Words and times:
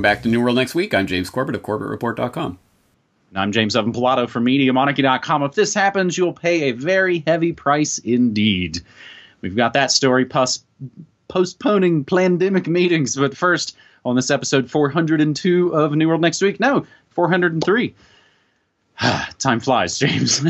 Welcome 0.00 0.16
back 0.16 0.22
to 0.22 0.30
New 0.30 0.40
World 0.40 0.56
Next 0.56 0.74
Week. 0.74 0.94
I'm 0.94 1.06
James 1.06 1.28
Corbett 1.28 1.54
of 1.54 1.60
CorbettReport.com. 1.60 2.58
And 3.28 3.38
I'm 3.38 3.52
James 3.52 3.76
Evan 3.76 3.92
Pilato 3.92 4.26
from 4.26 4.46
MediaMonarchy.com. 4.46 5.42
If 5.42 5.52
this 5.52 5.74
happens, 5.74 6.16
you'll 6.16 6.32
pay 6.32 6.70
a 6.70 6.72
very 6.72 7.22
heavy 7.26 7.52
price 7.52 7.98
indeed. 7.98 8.80
We've 9.42 9.54
got 9.54 9.74
that 9.74 9.90
story 9.90 10.24
plus 10.24 10.64
postponing 11.28 12.06
pandemic 12.06 12.66
meetings. 12.66 13.14
But 13.14 13.36
first, 13.36 13.76
on 14.06 14.16
this 14.16 14.30
episode 14.30 14.70
402 14.70 15.74
of 15.74 15.92
New 15.92 16.08
World 16.08 16.22
Next 16.22 16.40
Week, 16.40 16.58
no, 16.58 16.86
403. 17.10 17.94
Time 19.38 19.60
flies, 19.60 19.98
James. 19.98 20.42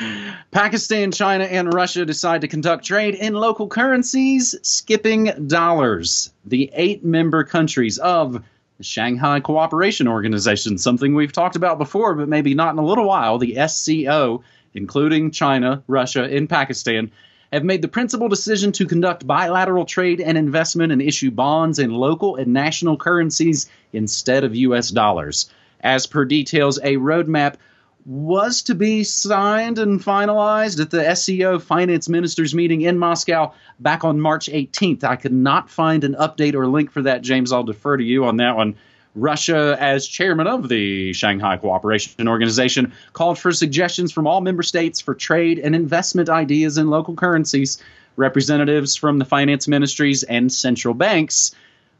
Pakistan, 0.50 1.12
China, 1.12 1.44
and 1.44 1.72
Russia 1.72 2.04
decide 2.04 2.42
to 2.42 2.48
conduct 2.48 2.84
trade 2.84 3.14
in 3.14 3.32
local 3.32 3.68
currencies, 3.68 4.54
skipping 4.60 5.46
dollars. 5.46 6.30
The 6.44 6.70
eight 6.74 7.06
member 7.06 7.42
countries 7.42 7.96
of 7.96 8.44
the 8.78 8.84
Shanghai 8.84 9.40
Cooperation 9.40 10.06
Organization, 10.06 10.78
something 10.78 11.12
we've 11.12 11.32
talked 11.32 11.56
about 11.56 11.78
before, 11.78 12.14
but 12.14 12.28
maybe 12.28 12.54
not 12.54 12.72
in 12.72 12.78
a 12.78 12.84
little 12.84 13.08
while, 13.08 13.36
the 13.36 13.58
SCO, 13.66 14.44
including 14.72 15.32
China, 15.32 15.82
Russia, 15.88 16.22
and 16.22 16.48
Pakistan, 16.48 17.10
have 17.52 17.64
made 17.64 17.82
the 17.82 17.88
principal 17.88 18.28
decision 18.28 18.70
to 18.70 18.86
conduct 18.86 19.26
bilateral 19.26 19.84
trade 19.84 20.20
and 20.20 20.38
investment 20.38 20.92
and 20.92 21.02
issue 21.02 21.32
bonds 21.32 21.80
in 21.80 21.92
local 21.92 22.36
and 22.36 22.52
national 22.52 22.96
currencies 22.96 23.68
instead 23.92 24.44
of 24.44 24.54
U.S. 24.54 24.90
dollars. 24.90 25.50
As 25.80 26.06
per 26.06 26.24
details, 26.24 26.78
a 26.78 26.96
roadmap 26.98 27.56
was 28.04 28.62
to 28.62 28.74
be 28.74 29.04
signed 29.04 29.78
and 29.78 30.00
finalized 30.00 30.80
at 30.80 30.90
the 30.90 31.14
SCO 31.14 31.58
finance 31.58 32.08
ministers 32.08 32.54
meeting 32.54 32.80
in 32.80 32.98
Moscow 32.98 33.52
back 33.80 34.04
on 34.04 34.20
March 34.20 34.48
18th. 34.48 35.04
I 35.04 35.16
could 35.16 35.32
not 35.32 35.68
find 35.68 36.04
an 36.04 36.14
update 36.14 36.54
or 36.54 36.66
link 36.66 36.90
for 36.90 37.02
that, 37.02 37.22
James. 37.22 37.52
I'll 37.52 37.64
defer 37.64 37.96
to 37.96 38.04
you 38.04 38.24
on 38.24 38.38
that 38.38 38.56
one. 38.56 38.76
Russia, 39.14 39.76
as 39.80 40.06
chairman 40.06 40.46
of 40.46 40.68
the 40.68 41.12
Shanghai 41.12 41.56
Cooperation 41.56 42.28
Organization, 42.28 42.92
called 43.12 43.38
for 43.38 43.52
suggestions 43.52 44.12
from 44.12 44.26
all 44.26 44.40
member 44.40 44.62
states 44.62 45.00
for 45.00 45.14
trade 45.14 45.58
and 45.58 45.74
investment 45.74 46.28
ideas 46.28 46.78
in 46.78 46.88
local 46.88 47.14
currencies. 47.14 47.82
Representatives 48.16 48.96
from 48.96 49.18
the 49.18 49.24
finance 49.24 49.68
ministries 49.68 50.22
and 50.22 50.52
central 50.52 50.94
banks 50.94 51.54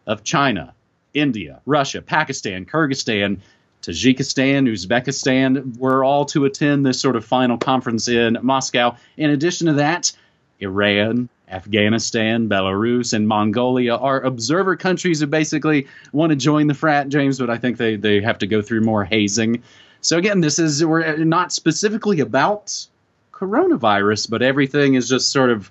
of 0.07 0.25
China, 0.25 0.75
India, 1.15 1.61
Russia, 1.67 2.03
Pakistan, 2.03 2.65
Kyrgyzstan, 2.65 3.41
Tajikistan, 3.83 4.69
Uzbekistan 4.69 5.79
were 5.79 6.05
all 6.05 6.25
to 6.27 6.45
attend 6.45 6.85
this 6.85 7.01
sort 7.01 7.17
of 7.17 7.25
final 7.25 7.57
conference 7.57 8.09
in 8.09 8.39
Moscow. 8.43 8.97
In 9.17 9.31
addition 9.31 9.69
to 9.69 9.75
that, 9.75 10.13
Iran, 10.61 11.29
Afghanistan, 11.49 12.49
Belarus, 12.49 13.13
and 13.13 13.27
Mongolia 13.27 13.97
are 13.97 14.21
observer 14.21 14.77
countries 14.77 15.21
who 15.21 15.27
basically 15.27 15.87
want 16.13 16.31
to 16.31 16.37
join 16.37 16.67
the 16.67 16.75
frat, 16.75 17.09
James, 17.09 17.39
but 17.39 17.51
I 17.51 17.57
think 17.57 17.77
they, 17.77 17.97
they 17.97 18.21
have 18.21 18.39
to 18.39 18.47
go 18.47 18.61
through 18.61 18.83
more 18.83 19.05
hazing. 19.05 19.63
So 20.01 20.19
again, 20.19 20.41
this 20.41 20.59
is 20.59 20.85
we're 20.85 21.17
not 21.25 21.53
specifically 21.53 22.21
about 22.21 22.87
coronavirus, 23.33 24.29
but 24.29 24.43
everything 24.43 24.95
is 24.95 25.09
just 25.09 25.31
sort 25.31 25.51
of 25.51 25.71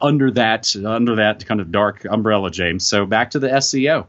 under 0.00 0.30
that 0.32 0.74
under 0.76 1.16
that 1.16 1.46
kind 1.46 1.60
of 1.60 1.70
dark 1.70 2.04
umbrella, 2.04 2.50
James. 2.50 2.86
So 2.86 3.06
back 3.06 3.30
to 3.32 3.38
the 3.38 3.60
SCO. 3.60 4.06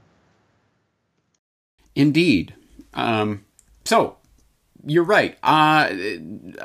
Indeed. 1.96 2.54
Um, 2.94 3.46
so 3.86 4.18
you're 4.86 5.04
right. 5.04 5.38
Uh, 5.44 5.94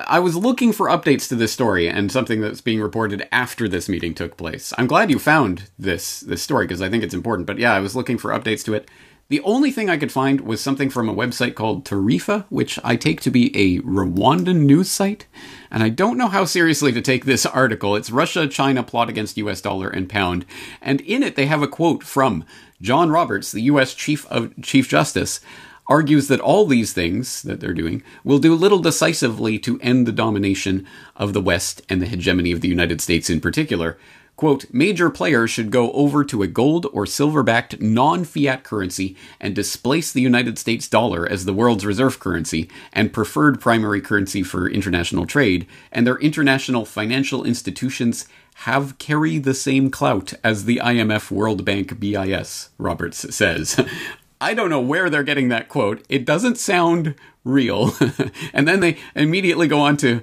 I 0.07 0.19
was 0.21 0.37
looking 0.37 0.73
for 0.73 0.89
updates 0.89 1.29
to 1.29 1.37
this 1.37 1.53
story 1.53 1.89
and 1.89 2.11
something 2.11 2.41
that's 2.41 2.61
being 2.61 2.81
reported 2.81 3.29
after 3.31 3.69
this 3.69 3.89
meeting 3.89 4.15
took 4.15 4.37
place. 4.37 4.73
I'm 4.79 4.87
glad 4.87 5.11
you 5.11 5.19
found 5.19 5.71
this 5.79 6.21
this 6.21 6.43
story 6.43 6.67
because 6.67 6.83
I 6.83 6.89
think 6.89 7.05
it's 7.05 7.15
important. 7.15 7.47
But 7.47 7.59
yeah, 7.59 7.75
I 7.75 7.81
was 7.81 7.95
looking 7.95 8.19
for 8.19 8.31
updates 8.31 8.65
to 8.65 8.75
it. 8.75 8.89
The 9.29 9.41
only 9.41 9.73
thing 9.73 9.91
I 9.91 9.97
could 9.97 10.13
find 10.13 10.43
was 10.43 10.61
something 10.61 10.89
from 10.89 11.09
a 11.09 11.15
website 11.15 11.57
called 11.57 11.85
Tarifa, 11.85 12.45
which 12.49 12.79
I 12.85 12.95
take 12.95 13.21
to 13.23 13.31
be 13.31 13.55
a 13.57 13.81
Rwandan 13.81 14.61
news 14.61 14.89
site. 14.89 15.27
And 15.69 15.83
I 15.83 15.89
don't 15.89 16.17
know 16.17 16.29
how 16.29 16.45
seriously 16.45 16.93
to 16.93 17.03
take 17.03 17.25
this 17.25 17.45
article. 17.45 17.97
It's 17.97 18.13
Russia 18.13 18.47
China 18.47 18.85
plot 18.85 19.09
against 19.09 19.37
US 19.39 19.61
dollar 19.61 19.89
and 19.89 20.09
pound. 20.09 20.47
And 20.81 21.01
in 21.01 21.25
it, 21.25 21.35
they 21.35 21.47
have 21.47 21.61
a 21.61 21.67
quote 21.67 22.05
from 22.05 22.45
John 22.81 23.11
Roberts, 23.11 23.51
the 23.51 23.63
US 23.63 23.95
Chief 23.95 24.27
of 24.31 24.55
Chief 24.63 24.89
Justice, 24.89 25.41
argues 25.89 26.29
that 26.29 26.41
all 26.41 26.67
these 26.67 26.93
things 26.93 27.43
that 27.43 27.61
they're 27.61 27.73
doing 27.73 28.03
will 28.25 28.39
do 28.39 28.55
little 28.55 28.81
decisively 28.81 29.59
to 29.61 29.81
end 29.81 30.07
the 30.07 30.13
domination 30.13 30.87
of 31.15 31.33
the 31.33 31.41
West 31.41 31.83
and 31.89 32.03
the 32.03 32.07
hegemony 32.07 32.53
of 32.53 32.61
the 32.61 32.69
United 32.69 33.01
States 33.01 33.31
in 33.31 33.41
particular. 33.41 33.97
Quote, 34.37 34.67
major 34.71 35.09
players 35.09 35.51
should 35.51 35.71
go 35.71 35.91
over 35.93 36.23
to 36.23 36.43
a 36.43 36.47
gold 36.47 36.87
or 36.93 37.07
silver 37.07 37.43
backed 37.43 37.81
non 37.81 38.23
fiat 38.23 38.65
currency 38.65 39.17
and 39.41 39.55
displace 39.55 40.13
the 40.13 40.21
United 40.21 40.59
States 40.59 40.89
dollar 40.89 41.27
as 41.27 41.47
the 41.47 41.55
world's 41.55 41.87
reserve 41.87 42.21
currency 42.21 42.69
and 42.93 43.15
preferred 43.15 43.63
primary 43.63 44.03
currency 44.03 44.43
for 44.43 44.69
international 44.69 45.25
trade, 45.25 45.67
and 45.91 46.07
their 46.07 46.19
international 46.19 46.85
financial 46.85 47.45
institutions 47.45 48.27
have 48.61 48.99
carry 48.99 49.39
the 49.39 49.55
same 49.55 49.91
clout 49.91 50.35
as 50.45 50.67
the 50.67 50.81
IMF 50.85 51.31
World 51.31 51.65
Bank 51.65 51.99
BIS, 51.99 52.69
Roberts 52.77 53.35
says. 53.35 53.81
I 54.41 54.55
don't 54.55 54.71
know 54.71 54.81
where 54.81 55.09
they're 55.09 55.23
getting 55.23 55.49
that 55.49 55.69
quote. 55.69 56.05
It 56.09 56.25
doesn't 56.25 56.59
sound 56.59 57.15
real. 57.45 57.95
and 58.53 58.67
then 58.69 58.81
they 58.81 58.99
immediately 59.15 59.69
go 59.69 59.81
on 59.81 59.97
to 59.99 60.23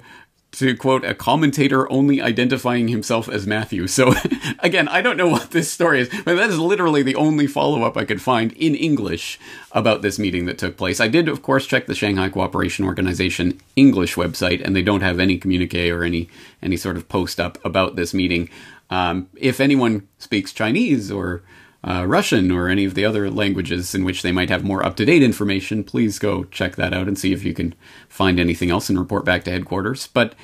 to 0.52 0.76
quote 0.76 1.04
a 1.04 1.14
commentator 1.14 1.90
only 1.90 2.22
identifying 2.22 2.86
himself 2.88 3.28
as 3.28 3.46
Matthew. 3.46 3.88
So 3.94 4.12
again, 4.58 4.88
I 4.88 5.02
don't 5.02 5.16
know 5.16 5.28
what 5.28 5.52
this 5.52 5.70
story 5.70 6.00
is, 6.00 6.08
but 6.24 6.34
that 6.34 6.50
is 6.50 6.58
literally 6.58 7.02
the 7.02 7.14
only 7.14 7.46
follow-up 7.46 7.96
I 7.96 8.04
could 8.04 8.20
find 8.20 8.52
in 8.52 8.74
English 8.74 9.38
about 9.70 10.02
this 10.02 10.18
meeting 10.18 10.46
that 10.46 10.58
took 10.58 10.76
place. 10.76 11.00
I 11.00 11.06
did 11.08 11.28
of 11.28 11.42
course 11.42 11.66
check 11.66 11.86
the 11.86 11.94
Shanghai 11.94 12.28
Cooperation 12.28 12.84
Organization 12.84 13.60
English 13.76 14.16
website 14.16 14.64
and 14.64 14.74
they 14.74 14.82
don't 14.82 15.00
have 15.00 15.20
any 15.20 15.38
communique 15.38 15.90
or 15.90 16.02
any 16.02 16.28
any 16.62 16.76
sort 16.76 16.96
of 16.96 17.08
post 17.08 17.38
up 17.38 17.58
about 17.64 17.94
this 17.94 18.12
meeting. 18.14 18.48
Um, 18.90 19.28
if 19.36 19.60
anyone 19.60 20.08
speaks 20.18 20.52
Chinese 20.52 21.10
or 21.10 21.42
uh, 21.86 22.06
Russian 22.06 22.50
or 22.50 22.68
any 22.68 22.84
of 22.84 22.94
the 22.94 23.04
other 23.04 23.30
languages 23.30 23.94
in 23.94 24.04
which 24.04 24.22
they 24.22 24.32
might 24.32 24.48
have 24.48 24.64
more 24.64 24.84
up 24.84 24.96
to 24.96 25.04
date 25.04 25.22
information, 25.22 25.84
please 25.84 26.18
go 26.18 26.44
check 26.44 26.76
that 26.76 26.94
out 26.94 27.06
and 27.06 27.18
see 27.18 27.32
if 27.32 27.44
you 27.44 27.52
can 27.52 27.74
find 28.08 28.40
anything 28.40 28.70
else 28.70 28.88
and 28.88 28.98
report 28.98 29.24
back 29.24 29.44
to 29.44 29.50
headquarters. 29.50 30.06
But 30.06 30.34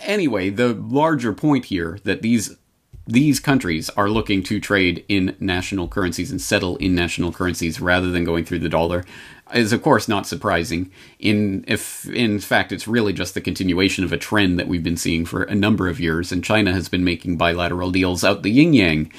anyway, 0.00 0.48
the 0.48 0.72
larger 0.72 1.32
point 1.32 1.66
here 1.66 1.98
that 2.04 2.22
these 2.22 2.56
these 3.04 3.40
countries 3.40 3.90
are 3.90 4.08
looking 4.08 4.44
to 4.44 4.60
trade 4.60 5.04
in 5.08 5.36
national 5.40 5.88
currencies 5.88 6.30
and 6.30 6.40
settle 6.40 6.76
in 6.76 6.94
national 6.94 7.32
currencies 7.32 7.80
rather 7.80 8.10
than 8.10 8.22
going 8.22 8.44
through 8.44 8.60
the 8.60 8.68
dollar 8.68 9.04
is 9.52 9.72
of 9.72 9.82
course 9.82 10.06
not 10.06 10.24
surprising 10.24 10.88
in 11.18 11.64
if 11.66 12.08
in 12.10 12.38
fact 12.38 12.70
it's 12.70 12.86
really 12.86 13.12
just 13.12 13.34
the 13.34 13.40
continuation 13.40 14.04
of 14.04 14.12
a 14.12 14.16
trend 14.16 14.56
that 14.56 14.68
we've 14.68 14.84
been 14.84 14.96
seeing 14.96 15.26
for 15.26 15.42
a 15.42 15.54
number 15.54 15.88
of 15.88 15.98
years 15.98 16.30
and 16.30 16.44
China 16.44 16.72
has 16.72 16.88
been 16.88 17.02
making 17.02 17.36
bilateral 17.36 17.90
deals 17.90 18.22
out 18.22 18.44
the 18.44 18.52
yin 18.52 18.72
yang 18.72 19.12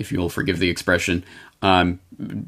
if 0.00 0.10
you'll 0.10 0.30
forgive 0.30 0.58
the 0.58 0.70
expression, 0.70 1.22
um, 1.62 2.00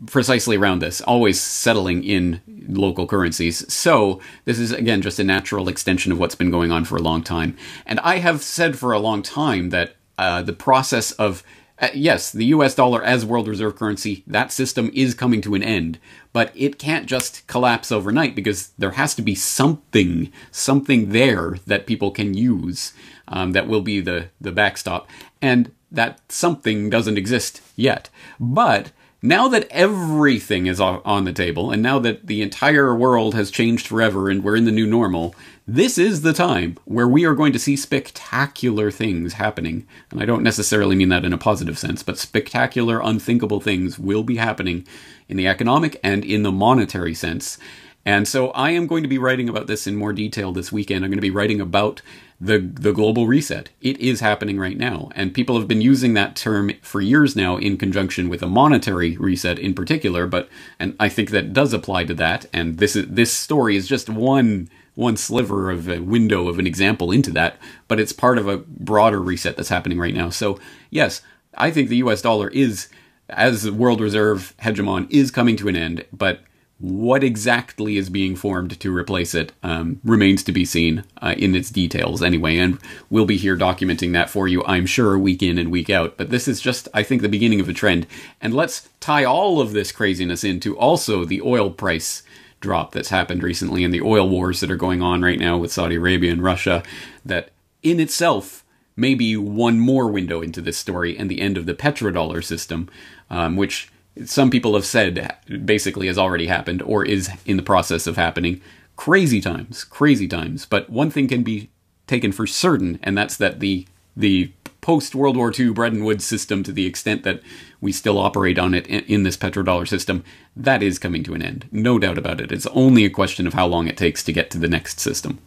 precisely 0.06 0.56
around 0.56 0.80
this, 0.80 1.00
always 1.02 1.40
settling 1.40 2.02
in 2.02 2.40
local 2.66 3.06
currencies. 3.06 3.70
So 3.72 4.20
this 4.46 4.58
is 4.58 4.72
again 4.72 5.02
just 5.02 5.18
a 5.18 5.24
natural 5.24 5.68
extension 5.68 6.10
of 6.10 6.18
what's 6.18 6.34
been 6.34 6.50
going 6.50 6.72
on 6.72 6.84
for 6.84 6.96
a 6.96 7.02
long 7.02 7.22
time. 7.22 7.56
And 7.86 8.00
I 8.00 8.18
have 8.18 8.42
said 8.42 8.78
for 8.78 8.92
a 8.92 8.98
long 8.98 9.22
time 9.22 9.70
that 9.70 9.96
uh, 10.18 10.42
the 10.42 10.52
process 10.52 11.12
of 11.12 11.44
uh, 11.78 11.88
yes, 11.94 12.30
the 12.30 12.46
US 12.46 12.74
dollar 12.74 13.02
as 13.02 13.26
world 13.26 13.48
reserve 13.48 13.76
currency, 13.76 14.22
that 14.26 14.52
system 14.52 14.90
is 14.94 15.14
coming 15.14 15.40
to 15.42 15.54
an 15.54 15.62
end, 15.62 15.98
but 16.32 16.52
it 16.54 16.78
can't 16.78 17.06
just 17.06 17.46
collapse 17.48 17.90
overnight 17.90 18.36
because 18.36 18.68
there 18.78 18.92
has 18.92 19.14
to 19.16 19.22
be 19.22 19.34
something, 19.34 20.32
something 20.50 21.10
there 21.10 21.56
that 21.66 21.86
people 21.86 22.12
can 22.12 22.34
use 22.34 22.92
um, 23.26 23.52
that 23.52 23.66
will 23.66 23.80
be 23.80 24.00
the, 24.00 24.28
the 24.40 24.52
backstop. 24.52 25.08
And 25.40 25.72
that 25.92 26.20
something 26.28 26.90
doesn't 26.90 27.18
exist 27.18 27.60
yet. 27.76 28.08
But 28.40 28.92
now 29.24 29.46
that 29.48 29.68
everything 29.70 30.66
is 30.66 30.80
on 30.80 31.24
the 31.24 31.32
table, 31.32 31.70
and 31.70 31.80
now 31.80 32.00
that 32.00 32.26
the 32.26 32.42
entire 32.42 32.92
world 32.92 33.34
has 33.34 33.52
changed 33.52 33.86
forever 33.86 34.28
and 34.28 34.42
we're 34.42 34.56
in 34.56 34.64
the 34.64 34.72
new 34.72 34.86
normal, 34.86 35.36
this 35.64 35.96
is 35.96 36.22
the 36.22 36.32
time 36.32 36.76
where 36.86 37.06
we 37.06 37.24
are 37.24 37.36
going 37.36 37.52
to 37.52 37.58
see 37.58 37.76
spectacular 37.76 38.90
things 38.90 39.34
happening. 39.34 39.86
And 40.10 40.20
I 40.20 40.24
don't 40.24 40.42
necessarily 40.42 40.96
mean 40.96 41.10
that 41.10 41.24
in 41.24 41.32
a 41.32 41.38
positive 41.38 41.78
sense, 41.78 42.02
but 42.02 42.18
spectacular, 42.18 43.00
unthinkable 43.00 43.60
things 43.60 43.96
will 43.96 44.24
be 44.24 44.38
happening 44.38 44.84
in 45.28 45.36
the 45.36 45.46
economic 45.46 46.00
and 46.02 46.24
in 46.24 46.42
the 46.42 46.50
monetary 46.50 47.14
sense. 47.14 47.58
And 48.04 48.26
so 48.26 48.50
I 48.50 48.70
am 48.70 48.88
going 48.88 49.04
to 49.04 49.08
be 49.08 49.18
writing 49.18 49.48
about 49.48 49.68
this 49.68 49.86
in 49.86 49.94
more 49.94 50.12
detail 50.12 50.50
this 50.50 50.72
weekend. 50.72 51.04
I'm 51.04 51.12
going 51.12 51.18
to 51.18 51.22
be 51.22 51.30
writing 51.30 51.60
about 51.60 52.02
the 52.42 52.58
the 52.58 52.92
global 52.92 53.28
reset. 53.28 53.68
It 53.80 53.98
is 54.00 54.18
happening 54.18 54.58
right 54.58 54.76
now, 54.76 55.10
and 55.14 55.32
people 55.32 55.58
have 55.58 55.68
been 55.68 55.80
using 55.80 56.14
that 56.14 56.34
term 56.34 56.72
for 56.82 57.00
years 57.00 57.36
now 57.36 57.56
in 57.56 57.76
conjunction 57.76 58.28
with 58.28 58.42
a 58.42 58.48
monetary 58.48 59.16
reset 59.16 59.60
in 59.60 59.74
particular. 59.74 60.26
But 60.26 60.48
and 60.80 60.96
I 60.98 61.08
think 61.08 61.30
that 61.30 61.52
does 61.52 61.72
apply 61.72 62.04
to 62.04 62.14
that. 62.14 62.46
And 62.52 62.78
this 62.78 62.96
is 62.96 63.06
this 63.08 63.32
story 63.32 63.76
is 63.76 63.86
just 63.86 64.10
one 64.10 64.68
one 64.94 65.16
sliver 65.16 65.70
of 65.70 65.88
a 65.88 66.00
window 66.00 66.48
of 66.48 66.58
an 66.58 66.66
example 66.66 67.12
into 67.12 67.30
that, 67.30 67.56
but 67.86 68.00
it's 68.00 68.12
part 68.12 68.38
of 68.38 68.48
a 68.48 68.58
broader 68.58 69.22
reset 69.22 69.56
that's 69.56 69.68
happening 69.68 69.98
right 69.98 70.14
now. 70.14 70.28
So 70.28 70.58
yes, 70.90 71.22
I 71.56 71.70
think 71.70 71.88
the 71.88 71.96
U.S. 71.98 72.22
dollar 72.22 72.48
is 72.48 72.88
as 73.28 73.62
the 73.62 73.72
world 73.72 74.00
reserve 74.00 74.52
hegemon 74.60 75.06
is 75.10 75.30
coming 75.30 75.56
to 75.56 75.68
an 75.68 75.76
end, 75.76 76.04
but 76.12 76.40
what 76.82 77.22
exactly 77.22 77.96
is 77.96 78.10
being 78.10 78.34
formed 78.34 78.78
to 78.80 78.94
replace 78.94 79.36
it 79.36 79.52
um, 79.62 80.00
remains 80.02 80.42
to 80.42 80.50
be 80.50 80.64
seen 80.64 81.04
uh, 81.22 81.32
in 81.38 81.54
its 81.54 81.70
details 81.70 82.20
anyway, 82.24 82.58
and 82.58 82.76
we'll 83.08 83.24
be 83.24 83.36
here 83.36 83.56
documenting 83.56 84.12
that 84.12 84.28
for 84.28 84.48
you, 84.48 84.64
I'm 84.64 84.84
sure, 84.84 85.16
week 85.16 85.44
in 85.44 85.58
and 85.58 85.70
week 85.70 85.90
out. 85.90 86.16
But 86.16 86.30
this 86.30 86.48
is 86.48 86.60
just, 86.60 86.88
I 86.92 87.04
think, 87.04 87.22
the 87.22 87.28
beginning 87.28 87.60
of 87.60 87.68
a 87.68 87.72
trend. 87.72 88.08
And 88.40 88.52
let's 88.52 88.88
tie 88.98 89.22
all 89.22 89.60
of 89.60 89.72
this 89.72 89.92
craziness 89.92 90.42
into 90.42 90.76
also 90.76 91.24
the 91.24 91.40
oil 91.42 91.70
price 91.70 92.24
drop 92.58 92.90
that's 92.90 93.10
happened 93.10 93.44
recently 93.44 93.84
and 93.84 93.94
the 93.94 94.02
oil 94.02 94.28
wars 94.28 94.58
that 94.58 94.70
are 94.70 94.76
going 94.76 95.02
on 95.02 95.22
right 95.22 95.38
now 95.38 95.56
with 95.56 95.70
Saudi 95.72 95.94
Arabia 95.94 96.32
and 96.32 96.42
Russia, 96.42 96.82
that 97.24 97.50
in 97.84 98.00
itself 98.00 98.64
may 98.96 99.14
be 99.14 99.36
one 99.36 99.78
more 99.78 100.08
window 100.08 100.42
into 100.42 100.60
this 100.60 100.78
story 100.78 101.16
and 101.16 101.30
the 101.30 101.40
end 101.40 101.56
of 101.56 101.66
the 101.66 101.74
petrodollar 101.74 102.42
system, 102.42 102.88
um, 103.30 103.54
which 103.54 103.88
some 104.24 104.50
people 104.50 104.74
have 104.74 104.84
said 104.84 105.36
basically 105.64 106.06
has 106.06 106.18
already 106.18 106.46
happened 106.46 106.82
or 106.82 107.04
is 107.04 107.30
in 107.46 107.56
the 107.56 107.62
process 107.62 108.06
of 108.06 108.16
happening. 108.16 108.60
Crazy 108.96 109.40
times, 109.40 109.84
crazy 109.84 110.28
times. 110.28 110.66
But 110.66 110.90
one 110.90 111.10
thing 111.10 111.28
can 111.28 111.42
be 111.42 111.70
taken 112.06 112.32
for 112.32 112.46
certain, 112.46 112.98
and 113.02 113.16
that's 113.16 113.36
that 113.38 113.60
the 113.60 113.86
the 114.14 114.52
post 114.82 115.14
World 115.14 115.36
War 115.36 115.52
II 115.56 115.70
Bretton 115.70 116.04
Woods 116.04 116.24
system, 116.24 116.62
to 116.64 116.72
the 116.72 116.86
extent 116.86 117.22
that 117.22 117.40
we 117.80 117.92
still 117.92 118.18
operate 118.18 118.58
on 118.58 118.74
it 118.74 118.86
in, 118.88 119.00
in 119.04 119.22
this 119.22 119.36
petrodollar 119.36 119.88
system, 119.88 120.24
that 120.54 120.82
is 120.82 120.98
coming 120.98 121.22
to 121.24 121.34
an 121.34 121.40
end. 121.40 121.66
No 121.72 121.98
doubt 121.98 122.18
about 122.18 122.40
it. 122.40 122.52
It's 122.52 122.66
only 122.68 123.04
a 123.04 123.10
question 123.10 123.46
of 123.46 123.54
how 123.54 123.66
long 123.66 123.86
it 123.86 123.96
takes 123.96 124.22
to 124.24 124.32
get 124.32 124.50
to 124.50 124.58
the 124.58 124.68
next 124.68 125.00
system. 125.00 125.38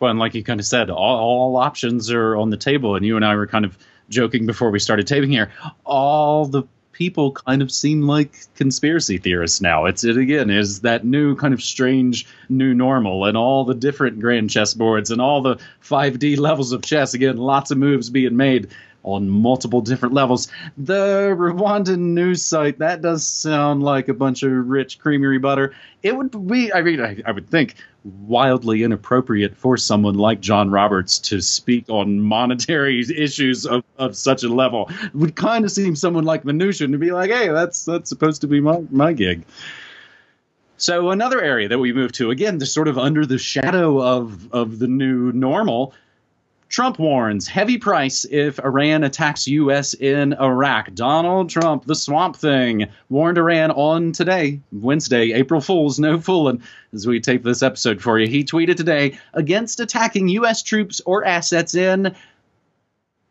Well, 0.00 0.10
and 0.10 0.18
like 0.20 0.34
you 0.34 0.42
kind 0.42 0.60
of 0.60 0.66
said, 0.66 0.88
all, 0.88 1.18
all 1.18 1.56
options 1.56 2.10
are 2.10 2.36
on 2.36 2.50
the 2.50 2.56
table, 2.56 2.96
and 2.96 3.04
you 3.04 3.16
and 3.16 3.24
I 3.24 3.34
were 3.34 3.46
kind 3.46 3.64
of 3.64 3.76
joking 4.08 4.46
before 4.46 4.70
we 4.70 4.78
started 4.78 5.06
taping 5.06 5.30
here. 5.30 5.50
All 5.84 6.46
the 6.46 6.64
people 6.94 7.32
kind 7.32 7.60
of 7.60 7.70
seem 7.70 8.02
like 8.02 8.46
conspiracy 8.54 9.18
theorists 9.18 9.60
now. 9.60 9.84
It's 9.84 10.04
it 10.04 10.16
again 10.16 10.48
is 10.48 10.80
that 10.80 11.04
new 11.04 11.36
kind 11.36 11.52
of 11.52 11.62
strange 11.62 12.26
new 12.48 12.72
normal 12.72 13.26
and 13.26 13.36
all 13.36 13.64
the 13.64 13.74
different 13.74 14.20
grand 14.20 14.48
chess 14.48 14.72
boards 14.72 15.10
and 15.10 15.20
all 15.20 15.42
the 15.42 15.58
5D 15.82 16.38
levels 16.38 16.72
of 16.72 16.82
chess. 16.82 17.12
Again, 17.12 17.36
lots 17.36 17.70
of 17.70 17.78
moves 17.78 18.08
being 18.08 18.36
made 18.36 18.68
on 19.04 19.28
multiple 19.28 19.80
different 19.80 20.14
levels. 20.14 20.48
The 20.76 21.34
Rwandan 21.38 21.98
news 21.98 22.42
site 22.42 22.78
that 22.78 23.02
does 23.02 23.24
sound 23.24 23.82
like 23.82 24.08
a 24.08 24.14
bunch 24.14 24.42
of 24.42 24.50
rich 24.50 24.98
creamery 24.98 25.38
butter. 25.38 25.74
It 26.02 26.16
would 26.16 26.46
be, 26.48 26.72
I 26.72 26.82
mean, 26.82 27.00
I, 27.00 27.22
I 27.24 27.30
would 27.32 27.48
think 27.48 27.76
wildly 28.04 28.82
inappropriate 28.82 29.56
for 29.56 29.76
someone 29.76 30.14
like 30.14 30.40
John 30.40 30.70
Roberts 30.70 31.18
to 31.20 31.40
speak 31.40 31.88
on 31.88 32.20
monetary 32.20 33.00
issues 33.16 33.66
of, 33.66 33.84
of 33.98 34.16
such 34.16 34.42
a 34.42 34.48
level. 34.48 34.90
It 35.02 35.14
would 35.14 35.36
kind 35.36 35.64
of 35.64 35.70
seem 35.70 35.96
someone 35.96 36.24
like 36.24 36.42
Mnuchin 36.42 36.92
to 36.92 36.98
be 36.98 37.12
like, 37.12 37.30
hey, 37.30 37.48
that's 37.48 37.84
that's 37.84 38.08
supposed 38.08 38.40
to 38.40 38.46
be 38.46 38.60
my, 38.60 38.82
my 38.90 39.12
gig. 39.12 39.44
So 40.76 41.10
another 41.10 41.40
area 41.40 41.68
that 41.68 41.78
we 41.78 41.92
move 41.92 42.12
to, 42.12 42.30
again, 42.30 42.58
just 42.58 42.74
sort 42.74 42.88
of 42.88 42.98
under 42.98 43.24
the 43.24 43.38
shadow 43.38 44.02
of, 44.02 44.52
of 44.52 44.80
the 44.80 44.88
new 44.88 45.32
normal, 45.32 45.94
Trump 46.74 46.98
warns 46.98 47.46
heavy 47.46 47.78
price 47.78 48.26
if 48.28 48.58
Iran 48.58 49.04
attacks 49.04 49.46
U.S. 49.46 49.94
in 49.94 50.32
Iraq. 50.32 50.92
Donald 50.92 51.48
Trump, 51.48 51.84
the 51.84 51.94
swamp 51.94 52.34
thing, 52.34 52.88
warned 53.08 53.38
Iran 53.38 53.70
on 53.70 54.10
today, 54.10 54.58
Wednesday, 54.72 55.34
April 55.34 55.60
Fool's, 55.60 56.00
no 56.00 56.18
fooling, 56.18 56.64
as 56.92 57.06
we 57.06 57.20
tape 57.20 57.44
this 57.44 57.62
episode 57.62 58.02
for 58.02 58.18
you. 58.18 58.26
He 58.26 58.42
tweeted 58.42 58.76
today 58.76 59.16
against 59.34 59.78
attacking 59.78 60.26
U.S. 60.30 60.64
troops 60.64 61.00
or 61.06 61.24
assets 61.24 61.76
in 61.76 62.12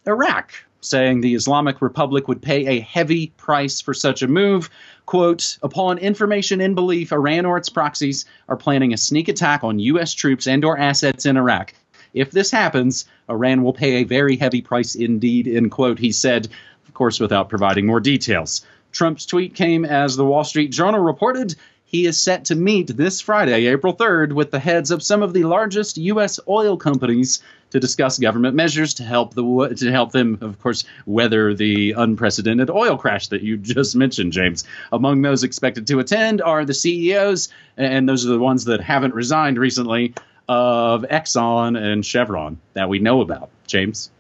Iraq, 0.08 0.54
saying 0.80 1.20
the 1.20 1.36
Islamic 1.36 1.82
Republic 1.82 2.30
would 2.30 2.42
pay 2.42 2.66
a 2.68 2.80
heavy 2.80 3.34
price 3.36 3.82
for 3.82 3.94
such 3.94 4.22
a 4.22 4.28
move. 4.30 4.70
Quote, 5.06 5.58
upon 5.62 5.98
information 5.98 6.62
and 6.62 6.76
belief, 6.76 7.12
Iran 7.12 7.46
or 7.46 7.58
its 7.58 7.68
proxies 7.68 8.24
are 8.48 8.56
planning 8.56 8.94
a 8.94 8.98
sneak 8.98 9.28
attack 9.28 9.66
on 9.66 9.80
U.S. 9.80 10.14
troops 10.14 10.48
and 10.48 10.64
or 10.64 10.80
assets 10.80 11.26
in 11.26 11.36
Iraq. 11.36 11.74
If 12.14 12.32
this 12.32 12.52
happens, 12.52 13.06
Iran 13.30 13.64
will 13.64 13.74
pay 13.74 13.96
a 13.96 14.04
very 14.04 14.38
heavy 14.38 14.62
price 14.62 14.96
indeed, 14.96 15.48
end 15.48 15.72
quote, 15.72 16.00
he 16.00 16.12
said, 16.12 16.48
of 16.88 16.94
course, 16.94 17.20
without 17.20 17.50
providing 17.50 17.86
more 17.86 18.00
details. 18.00 18.66
Trump's 18.92 19.26
tweet 19.26 19.56
came 19.56 19.86
as 19.86 20.16
the 20.16 20.26
Wall 20.26 20.44
Street 20.44 20.72
Journal 20.72 21.00
reported 21.00 21.56
he 21.94 22.08
is 22.08 22.20
set 22.20 22.46
to 22.46 22.56
meet 22.56 22.88
this 22.88 23.22
Friday, 23.22 23.68
April 23.68 23.96
3rd, 23.96 24.34
with 24.34 24.50
the 24.50 24.58
heads 24.58 24.90
of 24.90 25.04
some 25.04 25.22
of 25.22 25.32
the 25.32 25.44
largest 25.44 25.98
U.S. 25.98 26.40
oil 26.48 26.76
companies 26.76 27.44
to 27.70 27.80
discuss 27.80 28.18
government 28.18 28.56
measures 28.56 28.96
to 28.96 29.04
help 29.04 29.36
the 29.36 29.76
to 29.78 29.92
help 29.92 30.12
them, 30.12 30.40
of 30.42 30.60
course, 30.60 30.86
weather 31.06 31.54
the 31.54 31.92
unprecedented 31.92 32.72
oil 32.72 32.98
crash 32.98 33.28
that 33.28 33.44
you 33.44 33.58
just 33.76 33.96
mentioned, 33.96 34.34
James. 34.34 34.64
Among 34.92 35.22
those 35.22 35.44
expected 35.44 35.86
to 35.86 36.00
attend 36.00 36.42
are 36.42 36.66
the 36.66 36.74
CEOs, 36.74 37.50
and 37.78 38.10
those 38.10 38.26
are 38.26 38.30
the 38.30 38.40
ones 38.40 38.66
that 38.66 38.82
haven't 38.82 39.14
resigned 39.14 39.60
recently 39.60 40.16
of 40.48 41.04
Exxon 41.04 41.78
and 41.78 42.06
Chevron 42.06 42.60
that 42.74 42.90
we 42.90 43.00
know 43.00 43.22
about. 43.22 43.50
James. 43.68 44.12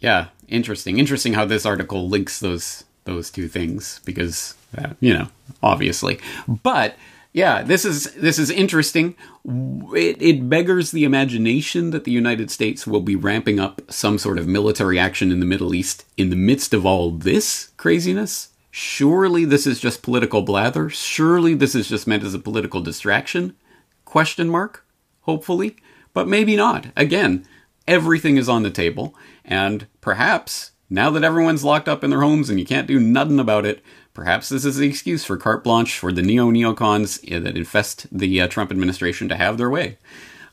Yeah, 0.00 0.28
interesting. 0.48 0.98
Interesting 0.98 1.34
how 1.34 1.44
this 1.44 1.66
article 1.66 2.08
links 2.08 2.40
those 2.40 2.84
those 3.04 3.30
two 3.30 3.48
things 3.48 4.00
because 4.04 4.54
uh, 4.76 4.90
you 5.00 5.14
know 5.14 5.28
obviously, 5.62 6.18
but 6.46 6.96
yeah, 7.32 7.62
this 7.62 7.84
is 7.84 8.12
this 8.14 8.38
is 8.38 8.50
interesting. 8.50 9.14
It, 9.46 10.20
it 10.20 10.48
beggars 10.48 10.90
the 10.90 11.04
imagination 11.04 11.90
that 11.90 12.04
the 12.04 12.10
United 12.10 12.50
States 12.50 12.86
will 12.86 13.00
be 13.00 13.16
ramping 13.16 13.60
up 13.60 13.82
some 13.88 14.18
sort 14.18 14.38
of 14.38 14.46
military 14.46 14.98
action 14.98 15.30
in 15.30 15.40
the 15.40 15.46
Middle 15.46 15.74
East 15.74 16.04
in 16.16 16.30
the 16.30 16.36
midst 16.36 16.72
of 16.72 16.86
all 16.86 17.10
this 17.10 17.70
craziness. 17.76 18.48
Surely 18.70 19.44
this 19.44 19.66
is 19.66 19.80
just 19.80 20.02
political 20.02 20.42
blather. 20.42 20.88
Surely 20.88 21.54
this 21.54 21.74
is 21.74 21.88
just 21.88 22.06
meant 22.06 22.22
as 22.22 22.34
a 22.34 22.38
political 22.38 22.80
distraction? 22.80 23.56
Question 24.04 24.48
mark 24.48 24.84
hopefully, 25.28 25.76
but 26.14 26.26
maybe 26.26 26.56
not. 26.56 26.86
Again, 26.96 27.46
everything 27.86 28.38
is 28.38 28.48
on 28.48 28.62
the 28.62 28.70
table, 28.70 29.14
and 29.44 29.86
perhaps 30.00 30.72
now 30.88 31.10
that 31.10 31.22
everyone's 31.22 31.62
locked 31.62 31.86
up 31.86 32.02
in 32.02 32.08
their 32.08 32.22
homes 32.22 32.48
and 32.48 32.58
you 32.58 32.64
can't 32.64 32.86
do 32.88 32.98
nothing 32.98 33.38
about 33.38 33.66
it, 33.66 33.84
perhaps 34.14 34.48
this 34.48 34.64
is 34.64 34.78
the 34.78 34.88
excuse 34.88 35.26
for 35.26 35.36
carte 35.36 35.62
blanche 35.62 35.98
for 35.98 36.12
the 36.12 36.22
neo 36.22 36.50
neocons 36.50 37.20
that 37.28 37.58
infest 37.58 38.06
the 38.10 38.40
uh, 38.40 38.48
Trump 38.48 38.70
administration 38.70 39.28
to 39.28 39.36
have 39.36 39.58
their 39.58 39.68
way. 39.68 39.98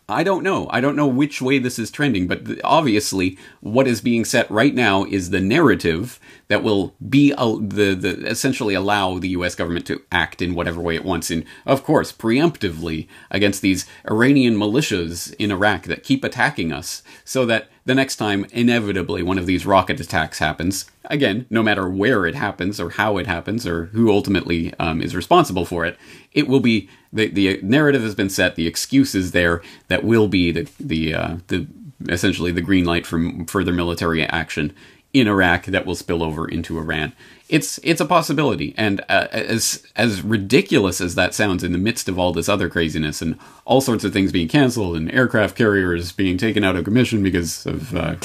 I 0.07 0.23
don't 0.23 0.43
know. 0.43 0.67
I 0.69 0.81
don't 0.81 0.95
know 0.95 1.07
which 1.07 1.41
way 1.41 1.57
this 1.57 1.79
is 1.79 1.89
trending, 1.89 2.27
but 2.27 2.43
obviously, 2.63 3.39
what 3.61 3.87
is 3.87 4.01
being 4.01 4.23
set 4.23 4.49
right 4.51 4.73
now 4.73 5.03
is 5.05 5.29
the 5.29 5.41
narrative 5.41 6.19
that 6.47 6.63
will 6.63 6.93
be 7.09 7.31
the 7.31 7.97
the 7.99 8.27
essentially 8.27 8.75
allow 8.75 9.17
the 9.17 9.29
U.S. 9.29 9.55
government 9.55 9.87
to 9.87 10.01
act 10.11 10.43
in 10.43 10.53
whatever 10.53 10.79
way 10.79 10.95
it 10.95 11.05
wants, 11.05 11.31
in 11.31 11.43
of 11.65 11.83
course 11.83 12.11
preemptively 12.11 13.07
against 13.31 13.63
these 13.63 13.87
Iranian 14.09 14.55
militias 14.55 15.33
in 15.39 15.49
Iraq 15.51 15.83
that 15.83 16.03
keep 16.03 16.23
attacking 16.23 16.71
us, 16.71 17.01
so 17.23 17.43
that 17.47 17.69
the 17.85 17.95
next 17.95 18.15
time 18.15 18.45
inevitably 18.51 19.21
one 19.21 19.37
of 19.37 19.45
these 19.45 19.65
rocket 19.65 19.99
attacks 19.99 20.39
happens, 20.39 20.85
again, 21.05 21.45
no 21.49 21.61
matter 21.61 21.87
where 21.87 22.25
it 22.25 22.33
happens 22.33 22.79
or 22.79 22.91
how 22.91 23.17
it 23.17 23.27
happens 23.27 23.67
or 23.67 23.85
who 23.85 24.11
ultimately 24.11 24.73
um, 24.79 25.01
is 25.01 25.15
responsible 25.15 25.65
for 25.65 25.85
it, 25.85 25.97
it 26.33 26.47
will 26.47 26.59
be 26.59 26.89
the 27.13 27.27
the 27.29 27.59
narrative 27.61 28.01
has 28.01 28.15
been 28.15 28.29
set, 28.29 28.55
the 28.55 28.67
excuse 28.67 29.13
is 29.13 29.31
there 29.31 29.61
that 29.87 30.03
will 30.03 30.27
be 30.27 30.51
the 30.51 30.67
the 30.79 31.13
uh, 31.13 31.37
the 31.47 31.67
essentially 32.09 32.51
the 32.51 32.61
green 32.61 32.85
light 32.85 33.05
for 33.05 33.31
further 33.47 33.71
military 33.71 34.23
action 34.23 34.73
in 35.15 35.29
Iraq 35.29 35.67
that 35.67 35.85
will 35.85 35.95
spill 35.95 36.21
over 36.21 36.45
into 36.45 36.77
Iran. 36.77 37.13
It's 37.47 37.79
it's 37.83 38.01
a 38.01 38.05
possibility, 38.05 38.73
and 38.75 38.99
uh, 39.07 39.27
as 39.31 39.85
as 39.95 40.21
ridiculous 40.21 40.99
as 40.99 41.15
that 41.15 41.33
sounds, 41.33 41.63
in 41.63 41.71
the 41.71 41.77
midst 41.77 42.09
of 42.09 42.19
all 42.19 42.33
this 42.33 42.49
other 42.49 42.67
craziness 42.69 43.21
and 43.21 43.39
all 43.63 43.79
sorts 43.79 44.03
of 44.03 44.11
things 44.11 44.33
being 44.33 44.49
canceled 44.49 44.97
and 44.97 45.09
aircraft 45.13 45.55
carriers 45.55 46.11
being 46.11 46.37
taken 46.37 46.65
out 46.65 46.75
of 46.75 46.83
commission 46.83 47.23
because 47.23 47.65
of 47.65 47.95
uh, 47.95 48.15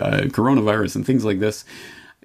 uh, 0.00 0.28
coronavirus 0.30 0.96
and 0.96 1.04
things 1.04 1.22
like 1.22 1.38
this, 1.38 1.66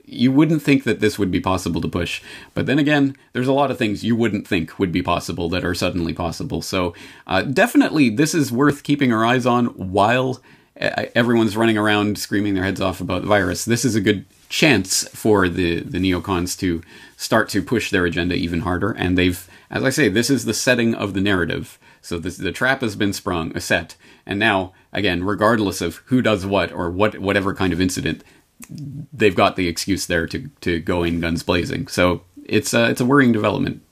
you 0.06 0.32
wouldn't 0.32 0.62
think 0.62 0.86
that 0.86 1.01
this 1.01 1.20
would 1.20 1.32
be 1.32 1.42
possible 1.42 1.82
to 1.82 1.89
push. 1.89 2.22
But 2.53 2.65
then 2.65 2.80
again, 2.80 3.18
there's 3.34 3.48
a 3.48 3.53
lot 3.53 3.72
of 3.72 3.77
things 3.77 4.06
you 4.06 4.15
wouldn't 4.15 4.48
think 4.48 4.80
would 4.80 4.94
be 4.94 5.01
possible 5.01 5.50
that 5.50 5.65
are 5.65 5.75
suddenly 5.75 6.13
possible. 6.13 6.62
So 6.62 6.94
uh, 7.27 7.42
definitely, 7.42 8.10
this 8.10 8.34
is 8.34 8.53
worth 8.53 8.84
keeping 8.84 9.12
our 9.12 9.25
eyes 9.25 9.46
on 9.46 9.65
while 9.65 10.39
everyone's 10.75 11.56
running 11.56 11.77
around 11.77 12.18
screaming 12.18 12.56
their 12.56 12.63
heads 12.63 12.82
off 12.82 13.00
about 13.00 13.22
the 13.22 13.27
virus. 13.27 13.65
This 13.65 13.86
is 13.86 13.96
a 13.96 14.01
good 14.01 14.25
chance 14.50 15.08
for 15.10 15.48
the 15.48 15.82
the 15.82 16.00
neocons 16.00 16.58
to 16.60 16.82
start 17.18 17.50
to 17.50 17.62
push 17.62 17.89
their 17.89 18.06
agenda 18.06 18.36
even 18.36 18.62
harder. 18.62 18.92
And 18.92 19.18
they've, 19.18 19.48
as 19.70 19.84
I 19.84 19.89
say, 19.89 20.10
this 20.10 20.30
is 20.30 20.46
the 20.46 20.53
setting 20.53 20.94
of 20.96 21.13
the 21.13 21.22
narrative. 21.22 21.80
So 22.01 22.20
this, 22.20 22.38
the 22.38 22.51
trap 22.51 22.82
has 22.82 22.96
been 22.96 23.13
sprung, 23.13 23.56
a 23.56 23.62
set, 23.62 23.96
and 24.25 24.39
now 24.39 24.74
again, 24.92 25.24
regardless 25.24 25.80
of 25.80 25.98
who 26.08 26.22
does 26.22 26.46
what 26.46 26.72
or 26.72 26.89
what 26.89 27.20
whatever 27.20 27.53
kind 27.53 27.72
of 27.72 27.80
incident, 27.80 28.24
they've 28.70 29.36
got 29.36 29.56
the 29.56 29.68
excuse 29.68 30.06
there 30.06 30.27
to 30.27 30.50
to 30.62 30.80
go 30.80 31.03
in 31.03 31.22
guns 31.22 31.44
blazing. 31.44 31.88
So 31.88 32.24
it's 32.46 32.74
a, 32.74 32.89
it's 32.89 33.01
a 33.01 33.06
worrying 33.06 33.32
development. 33.32 33.82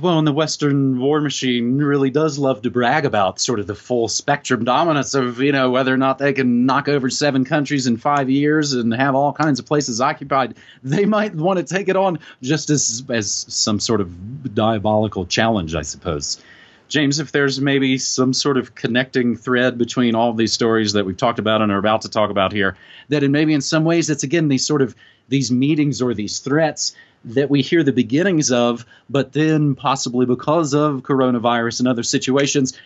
Well, 0.00 0.18
and 0.18 0.26
the 0.26 0.32
Western 0.32 0.98
war 0.98 1.20
machine 1.20 1.78
really 1.78 2.10
does 2.10 2.38
love 2.38 2.62
to 2.62 2.70
brag 2.70 3.04
about 3.04 3.40
sort 3.40 3.60
of 3.60 3.66
the 3.66 3.74
full 3.74 4.08
spectrum 4.08 4.64
dominance 4.64 5.14
of, 5.14 5.40
you 5.40 5.52
know, 5.52 5.70
whether 5.70 5.92
or 5.92 5.96
not 5.96 6.18
they 6.18 6.32
can 6.32 6.66
knock 6.66 6.88
over 6.88 7.08
seven 7.08 7.44
countries 7.44 7.86
in 7.86 7.96
five 7.96 8.28
years 8.28 8.74
and 8.74 8.92
have 8.92 9.14
all 9.14 9.32
kinds 9.32 9.58
of 9.58 9.66
places 9.66 10.00
occupied. 10.00 10.56
They 10.82 11.04
might 11.04 11.34
want 11.34 11.58
to 11.58 11.64
take 11.64 11.88
it 11.88 11.96
on 11.96 12.18
just 12.42 12.70
as 12.70 13.04
as 13.08 13.46
some 13.48 13.80
sort 13.80 14.00
of 14.00 14.54
diabolical 14.54 15.26
challenge, 15.26 15.74
I 15.74 15.82
suppose. 15.82 16.42
James, 16.88 17.18
if 17.18 17.32
there's 17.32 17.60
maybe 17.60 17.98
some 17.98 18.32
sort 18.32 18.56
of 18.56 18.74
connecting 18.74 19.36
thread 19.36 19.76
between 19.76 20.14
all 20.14 20.32
these 20.32 20.52
stories 20.52 20.92
that 20.92 21.04
we've 21.04 21.16
talked 21.16 21.38
about 21.38 21.62
and 21.62 21.72
are 21.72 21.78
about 21.78 22.02
to 22.02 22.08
talk 22.08 22.30
about 22.30 22.52
here, 22.52 22.76
that 23.08 23.22
in 23.22 23.32
maybe 23.32 23.54
in 23.54 23.60
some 23.60 23.84
ways 23.84 24.08
it's 24.08 24.22
again 24.22 24.48
these 24.48 24.66
sort 24.66 24.82
of 24.82 24.94
these 25.28 25.50
meetings 25.50 26.00
or 26.00 26.14
these 26.14 26.38
threats 26.38 26.94
that 27.24 27.50
we 27.50 27.60
hear 27.60 27.82
the 27.82 27.92
beginnings 27.92 28.52
of, 28.52 28.86
but 29.10 29.32
then 29.32 29.74
possibly 29.74 30.26
because 30.26 30.74
of 30.74 31.02
coronavirus 31.02 31.80
and 31.80 31.88
other 31.88 32.04
situations, 32.04 32.78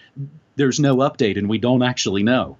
there's 0.56 0.80
no 0.80 0.96
update 0.96 1.36
and 1.36 1.48
we 1.48 1.58
don't 1.58 1.82
actually 1.82 2.22
know. 2.22 2.56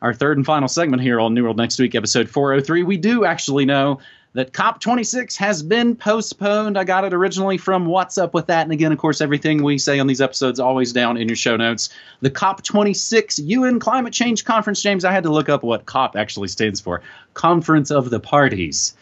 Our 0.00 0.14
third 0.14 0.38
and 0.38 0.46
final 0.46 0.68
segment 0.68 1.02
here 1.02 1.20
on 1.20 1.34
New 1.34 1.44
World 1.44 1.58
Next 1.58 1.78
Week, 1.78 1.94
episode 1.94 2.28
403, 2.28 2.82
we 2.82 2.96
do 2.96 3.24
actually 3.24 3.66
know 3.66 4.00
that 4.34 4.52
COP26 4.52 5.36
has 5.36 5.62
been 5.62 5.94
postponed. 5.94 6.78
I 6.78 6.84
got 6.84 7.04
it 7.04 7.12
originally 7.12 7.58
from 7.58 7.86
Watts 7.86 8.16
Up 8.16 8.32
With 8.32 8.46
That. 8.46 8.62
And 8.62 8.72
again, 8.72 8.92
of 8.92 8.98
course, 8.98 9.20
everything 9.20 9.62
we 9.62 9.76
say 9.76 9.98
on 9.98 10.06
these 10.06 10.22
episodes 10.22 10.58
always 10.58 10.92
down 10.92 11.18
in 11.18 11.28
your 11.28 11.36
show 11.36 11.56
notes. 11.56 11.90
The 12.20 12.30
COP26 12.30 13.46
UN 13.46 13.78
Climate 13.78 14.14
Change 14.14 14.44
Conference, 14.44 14.80
James, 14.80 15.04
I 15.04 15.12
had 15.12 15.24
to 15.24 15.32
look 15.32 15.48
up 15.48 15.62
what 15.62 15.84
COP 15.84 16.16
actually 16.16 16.48
stands 16.48 16.80
for 16.80 17.02
Conference 17.34 17.90
of 17.90 18.08
the 18.08 18.20
Parties. 18.20 18.94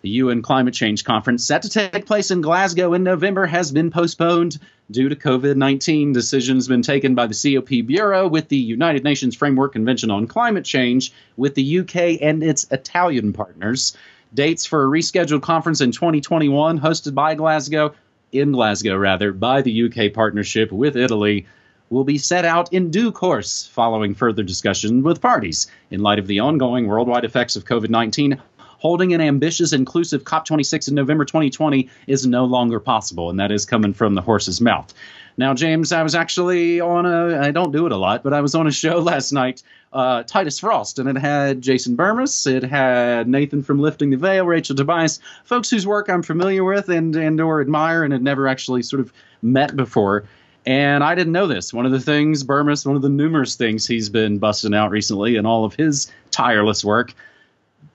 The 0.00 0.08
UN 0.08 0.42
Climate 0.42 0.74
Change 0.74 1.04
Conference, 1.04 1.44
set 1.44 1.62
to 1.62 1.68
take 1.68 2.06
place 2.06 2.30
in 2.30 2.40
Glasgow 2.40 2.94
in 2.94 3.04
November, 3.04 3.46
has 3.46 3.70
been 3.70 3.90
postponed 3.90 4.58
due 4.90 5.08
to 5.08 5.14
COVID 5.14 5.54
19. 5.56 6.12
Decisions 6.12 6.66
been 6.66 6.82
taken 6.82 7.14
by 7.14 7.26
the 7.26 7.34
COP 7.34 7.86
Bureau 7.86 8.26
with 8.26 8.48
the 8.48 8.56
United 8.56 9.04
Nations 9.04 9.36
Framework 9.36 9.74
Convention 9.74 10.10
on 10.10 10.26
Climate 10.26 10.64
Change 10.64 11.12
with 11.36 11.54
the 11.54 11.80
UK 11.80 12.20
and 12.20 12.42
its 12.42 12.66
Italian 12.72 13.32
partners. 13.32 13.96
Dates 14.34 14.64
for 14.64 14.84
a 14.84 14.88
rescheduled 14.88 15.42
conference 15.42 15.82
in 15.82 15.92
2021, 15.92 16.80
hosted 16.80 17.14
by 17.14 17.34
Glasgow, 17.34 17.94
in 18.32 18.52
Glasgow 18.52 18.96
rather, 18.96 19.32
by 19.32 19.60
the 19.60 19.84
UK 19.84 20.12
partnership 20.14 20.72
with 20.72 20.96
Italy, 20.96 21.46
will 21.90 22.04
be 22.04 22.16
set 22.16 22.46
out 22.46 22.72
in 22.72 22.90
due 22.90 23.12
course 23.12 23.66
following 23.66 24.14
further 24.14 24.42
discussion 24.42 25.02
with 25.02 25.20
parties 25.20 25.66
in 25.90 26.00
light 26.00 26.18
of 26.18 26.26
the 26.26 26.40
ongoing 26.40 26.86
worldwide 26.86 27.26
effects 27.26 27.56
of 27.56 27.66
COVID 27.66 27.90
19 27.90 28.40
holding 28.82 29.14
an 29.14 29.20
ambitious, 29.20 29.72
inclusive 29.72 30.24
COP26 30.24 30.88
in 30.88 30.96
November 30.96 31.24
2020 31.24 31.88
is 32.08 32.26
no 32.26 32.44
longer 32.44 32.80
possible, 32.80 33.30
and 33.30 33.38
that 33.38 33.52
is 33.52 33.64
coming 33.64 33.92
from 33.92 34.16
the 34.16 34.20
horse's 34.20 34.60
mouth. 34.60 34.92
Now, 35.36 35.54
James, 35.54 35.92
I 35.92 36.02
was 36.02 36.14
actually 36.14 36.80
on 36.80 37.06
a, 37.06 37.38
I 37.38 37.50
don't 37.50 37.72
do 37.72 37.86
it 37.86 37.92
a 37.92 37.96
lot, 37.96 38.22
but 38.22 38.34
I 38.34 38.40
was 38.40 38.54
on 38.54 38.66
a 38.66 38.72
show 38.72 38.98
last 39.00 39.32
night, 39.32 39.62
uh, 39.92 40.22
Titus 40.24 40.58
Frost, 40.58 40.98
and 40.98 41.08
it 41.08 41.16
had 41.16 41.62
Jason 41.62 41.96
Bermas, 41.96 42.46
it 42.46 42.62
had 42.62 43.28
Nathan 43.28 43.62
from 43.62 43.80
Lifting 43.80 44.10
the 44.10 44.16
Veil, 44.16 44.46
Rachel 44.46 44.76
Tobias, 44.76 45.20
folks 45.44 45.70
whose 45.70 45.86
work 45.86 46.08
I'm 46.08 46.22
familiar 46.22 46.64
with 46.64 46.88
and, 46.88 47.14
and 47.16 47.40
or 47.40 47.60
admire 47.60 48.04
and 48.04 48.12
had 48.12 48.22
never 48.22 48.48
actually 48.48 48.82
sort 48.82 49.00
of 49.00 49.12
met 49.42 49.76
before. 49.76 50.24
And 50.64 51.02
I 51.02 51.14
didn't 51.14 51.32
know 51.32 51.48
this. 51.48 51.74
One 51.74 51.86
of 51.86 51.92
the 51.92 52.00
things, 52.00 52.44
Bermas, 52.44 52.86
one 52.86 52.94
of 52.94 53.02
the 53.02 53.08
numerous 53.08 53.56
things 53.56 53.86
he's 53.86 54.08
been 54.08 54.38
busting 54.38 54.74
out 54.74 54.90
recently 54.90 55.36
in 55.36 55.44
all 55.44 55.64
of 55.64 55.74
his 55.74 56.10
tireless 56.30 56.84
work 56.84 57.14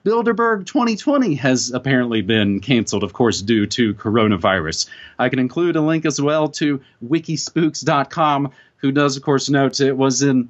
Bilderberg 0.08 0.64
2020 0.64 1.34
has 1.34 1.70
apparently 1.70 2.22
been 2.22 2.60
canceled, 2.60 3.04
of 3.04 3.12
course, 3.12 3.42
due 3.42 3.66
to 3.66 3.92
coronavirus. 3.92 4.88
I 5.18 5.28
can 5.28 5.38
include 5.38 5.76
a 5.76 5.82
link 5.82 6.06
as 6.06 6.18
well 6.18 6.48
to 6.52 6.80
wikispooks.com, 7.06 8.50
who 8.78 8.90
does, 8.90 9.18
of 9.18 9.22
course, 9.22 9.50
note 9.50 9.80
it 9.80 9.94
was 9.94 10.22
in 10.22 10.48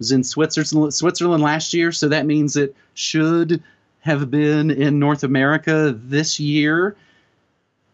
was 0.00 0.10
in 0.10 0.24
Switzerland, 0.24 0.94
Switzerland 0.94 1.44
last 1.44 1.74
year, 1.74 1.92
so 1.92 2.08
that 2.08 2.26
means 2.26 2.56
it 2.56 2.74
should 2.94 3.62
have 4.00 4.32
been 4.32 4.72
in 4.72 4.98
North 4.98 5.22
America 5.22 5.96
this 5.96 6.40
year. 6.40 6.96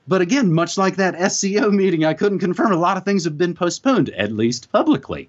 But 0.08 0.23
again, 0.23 0.54
much 0.54 0.78
like 0.78 0.96
that 0.96 1.32
SCO 1.32 1.70
meeting, 1.70 2.06
I 2.06 2.14
couldn't 2.14 2.38
confirm 2.38 2.73
a 2.73 2.76
lot 2.76 2.96
of 2.96 3.04
things 3.04 3.25
have 3.25 3.37
been 3.37 3.52
postponed, 3.52 4.08
at 4.08 4.32
least 4.32 4.73
publicly. 4.73 5.28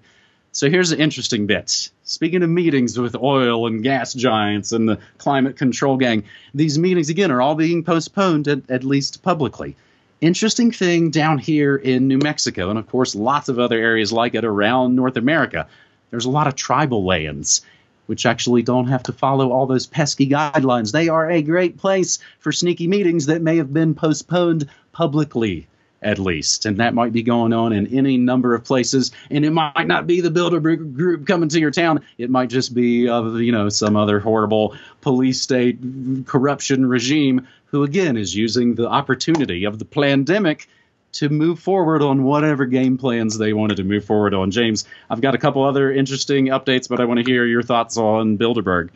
So 0.52 0.70
here's 0.70 0.88
the 0.88 0.98
interesting 0.98 1.46
bits. 1.46 1.90
Speaking 2.08 2.44
of 2.44 2.50
meetings 2.50 2.96
with 2.96 3.16
oil 3.16 3.66
and 3.66 3.82
gas 3.82 4.14
giants 4.14 4.70
and 4.70 4.88
the 4.88 5.00
climate 5.18 5.56
control 5.56 5.96
gang, 5.96 6.22
these 6.54 6.78
meetings, 6.78 7.08
again, 7.08 7.32
are 7.32 7.42
all 7.42 7.56
being 7.56 7.82
postponed, 7.82 8.46
at, 8.46 8.70
at 8.70 8.84
least 8.84 9.24
publicly. 9.24 9.74
Interesting 10.20 10.70
thing 10.70 11.10
down 11.10 11.38
here 11.38 11.74
in 11.74 12.06
New 12.06 12.18
Mexico, 12.18 12.70
and 12.70 12.78
of 12.78 12.88
course, 12.88 13.16
lots 13.16 13.48
of 13.48 13.58
other 13.58 13.76
areas 13.76 14.12
like 14.12 14.36
it 14.36 14.44
around 14.44 14.94
North 14.94 15.16
America. 15.16 15.66
There's 16.12 16.26
a 16.26 16.30
lot 16.30 16.46
of 16.46 16.54
tribal 16.54 17.04
lands 17.04 17.62
which 18.06 18.24
actually 18.24 18.62
don't 18.62 18.86
have 18.86 19.02
to 19.02 19.12
follow 19.12 19.50
all 19.50 19.66
those 19.66 19.88
pesky 19.88 20.28
guidelines. 20.28 20.92
They 20.92 21.08
are 21.08 21.28
a 21.28 21.42
great 21.42 21.76
place 21.76 22.20
for 22.38 22.52
sneaky 22.52 22.86
meetings 22.86 23.26
that 23.26 23.42
may 23.42 23.56
have 23.56 23.74
been 23.74 23.96
postponed 23.96 24.68
publicly 24.92 25.66
at 26.06 26.20
least. 26.20 26.66
And 26.66 26.76
that 26.76 26.94
might 26.94 27.12
be 27.12 27.24
going 27.24 27.52
on 27.52 27.72
in 27.72 27.98
any 27.98 28.16
number 28.16 28.54
of 28.54 28.64
places. 28.64 29.10
And 29.28 29.44
it 29.44 29.50
might 29.50 29.86
not 29.86 30.06
be 30.06 30.20
the 30.20 30.30
Bilderberg 30.30 30.94
group 30.94 31.26
coming 31.26 31.48
to 31.48 31.58
your 31.58 31.72
town. 31.72 32.04
It 32.16 32.30
might 32.30 32.48
just 32.48 32.72
be 32.72 33.08
of, 33.08 33.40
you 33.40 33.50
know, 33.50 33.68
some 33.68 33.96
other 33.96 34.20
horrible 34.20 34.76
police 35.00 35.40
state 35.42 35.78
corruption 36.24 36.86
regime 36.86 37.48
who, 37.66 37.82
again, 37.82 38.16
is 38.16 38.34
using 38.34 38.76
the 38.76 38.88
opportunity 38.88 39.64
of 39.64 39.80
the 39.80 39.84
pandemic 39.84 40.68
to 41.12 41.28
move 41.28 41.58
forward 41.58 42.02
on 42.02 42.22
whatever 42.22 42.66
game 42.66 42.98
plans 42.98 43.36
they 43.36 43.52
wanted 43.52 43.78
to 43.78 43.84
move 43.84 44.04
forward 44.04 44.32
on. 44.32 44.52
James, 44.52 44.84
I've 45.10 45.20
got 45.20 45.34
a 45.34 45.38
couple 45.38 45.64
other 45.64 45.90
interesting 45.90 46.46
updates, 46.46 46.88
but 46.88 47.00
I 47.00 47.04
want 47.06 47.18
to 47.18 47.28
hear 47.28 47.44
your 47.44 47.62
thoughts 47.62 47.96
on 47.96 48.38
Bilderberg. 48.38 48.90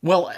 Well, 0.00 0.32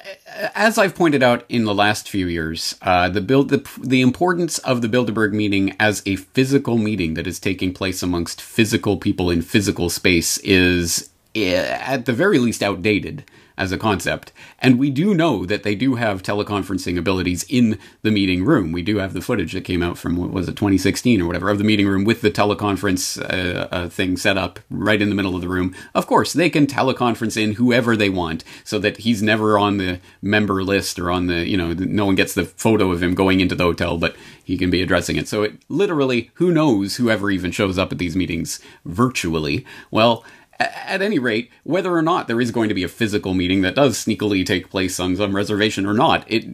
as 0.55 0.79
I've 0.79 0.95
pointed 0.95 1.23
out 1.23 1.45
in 1.51 1.65
the 1.65 1.75
last 1.75 2.09
few 2.09 2.27
years, 2.27 2.77
uh, 2.81 3.11
the 3.11 3.21
build 3.21 3.51
the, 3.51 3.69
the 3.79 4.01
importance 4.01 4.59
of 4.59 4.81
the 4.81 4.89
Bilderberg 4.89 5.33
meeting 5.33 5.77
as 5.79 6.03
a 6.07 6.17
physical 6.17 6.79
meeting 6.79 7.13
that 7.15 7.27
is 7.27 7.39
taking 7.39 7.75
place 7.75 8.03
amongst 8.03 8.41
physical 8.41 8.97
people 8.97 9.31
in 9.31 9.43
physical 9.43 9.91
space 9.91 10.39
is, 10.39 11.11
eh, 11.35 11.57
at 11.57 12.07
the 12.07 12.15
very 12.15 12.39
least, 12.39 12.63
outdated 12.63 13.25
as 13.61 13.73
a 13.73 13.79
concept. 13.79 14.33
And 14.59 14.79
we 14.79 14.89
do 14.89 15.15
know 15.15 15.45
that 15.45 15.65
they 15.65 15.75
do 15.75 15.97
have 15.97 16.23
teleconferencing 16.23 16.97
abilities 16.97 17.45
in 17.47 17.79
the 18.01 18.11
meeting 18.11 18.43
room. 18.43 18.73
We 18.73 18.81
do 18.81 18.97
have 18.97 19.13
the 19.13 19.21
footage 19.21 19.53
that 19.53 19.65
came 19.65 19.83
out 19.83 19.99
from, 19.99 20.17
what 20.17 20.31
was 20.31 20.49
it, 20.49 20.57
2016 20.57 21.21
or 21.21 21.27
whatever, 21.27 21.51
of 21.51 21.59
the 21.59 21.65
meeting 21.65 21.87
room 21.87 22.05
with 22.05 22.23
the 22.23 22.31
teleconference 22.31 23.21
uh, 23.21 23.69
uh, 23.71 23.89
thing 23.91 24.17
set 24.17 24.39
up 24.39 24.61
right 24.71 25.01
in 25.01 25.11
the 25.11 25.15
middle 25.15 25.35
of 25.35 25.43
the 25.43 25.49
room. 25.49 25.75
Of 25.95 26.07
course, 26.07 26.33
they 26.33 26.49
can 26.49 26.67
teleconference 26.67 27.37
in 27.37 27.53
whoever 27.53 27.97
they 27.97 28.09
want 28.09 28.45
so 28.65 28.79
that 28.79 28.99
he's 28.99 29.23
never 29.23 29.59
on 29.59 29.77
the 29.77 30.01
member 30.23 30.65
list 30.65 30.99
or 30.99 31.11
on 31.11 31.27
the, 31.27 31.47
you 31.47 31.59
know, 31.59 31.75
no 31.75 32.07
one 32.07 32.15
gets 32.15 32.33
the 32.33 32.47
photo 32.47 32.91
of 32.91 33.03
him 33.03 33.15
going 33.15 33.41
into 33.41 33.55
the 33.55 33.65
hotel, 33.65 33.99
but 33.99 34.17
he 34.43 34.57
can 34.57 34.71
be 34.71 34.81
addressing 34.81 35.17
it. 35.17 35.29
So 35.29 35.43
it 35.43 35.61
literally, 35.69 36.31
who 36.35 36.51
knows 36.51 36.97
whoever 36.97 37.31
even 37.31 37.53
shows 37.53 37.79
up 37.79 37.93
at 37.93 37.99
these 37.99 38.17
meetings 38.17 38.59
virtually? 38.87 39.67
Well, 39.91 40.25
at 40.61 41.01
any 41.01 41.19
rate, 41.19 41.51
whether 41.65 41.95
or 41.95 42.03
not 42.03 42.29
there 42.29 42.41
is 42.41 42.51
going 42.51 42.69
to 42.69 42.75
be 42.75 42.85
a 42.85 42.89
physical 42.89 43.33
meeting 43.33 43.63
that 43.63 43.75
does 43.75 43.97
sneakily 43.97 44.45
take 44.45 44.71
place 44.71 45.01
on 45.01 45.17
some 45.17 45.35
reservation 45.35 45.87
or 45.87 45.95
not, 45.95 46.31
it 46.31 46.45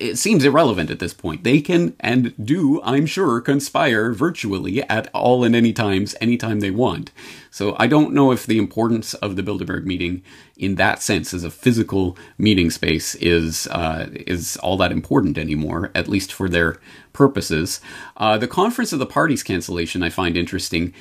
it 0.00 0.16
seems 0.18 0.44
irrelevant 0.44 0.90
at 0.90 0.98
this 0.98 1.14
point. 1.14 1.44
They 1.44 1.60
can 1.60 1.94
and 2.00 2.34
do, 2.42 2.82
I'm 2.82 3.06
sure, 3.06 3.40
conspire 3.40 4.12
virtually 4.12 4.82
at 4.82 5.08
all 5.14 5.44
and 5.44 5.54
any 5.54 5.72
times, 5.72 6.16
anytime 6.20 6.60
they 6.60 6.70
want. 6.70 7.12
So 7.50 7.76
I 7.78 7.86
don't 7.86 8.12
know 8.12 8.32
if 8.32 8.44
the 8.44 8.58
importance 8.58 9.14
of 9.14 9.36
the 9.36 9.42
Bilderberg 9.42 9.84
meeting, 9.84 10.22
in 10.56 10.74
that 10.74 11.02
sense, 11.02 11.32
as 11.32 11.44
a 11.44 11.50
physical 11.50 12.18
meeting 12.38 12.70
space, 12.70 13.14
is 13.16 13.68
uh, 13.68 14.08
is 14.26 14.56
all 14.58 14.76
that 14.78 14.90
important 14.90 15.38
anymore, 15.38 15.92
at 15.94 16.08
least 16.08 16.32
for 16.32 16.48
their 16.48 16.80
purposes. 17.12 17.80
Uh, 18.16 18.36
the 18.36 18.48
conference 18.48 18.92
of 18.92 18.98
the 18.98 19.06
parties 19.06 19.44
cancellation 19.44 20.02
I 20.02 20.10
find 20.10 20.36
interesting. 20.36 20.92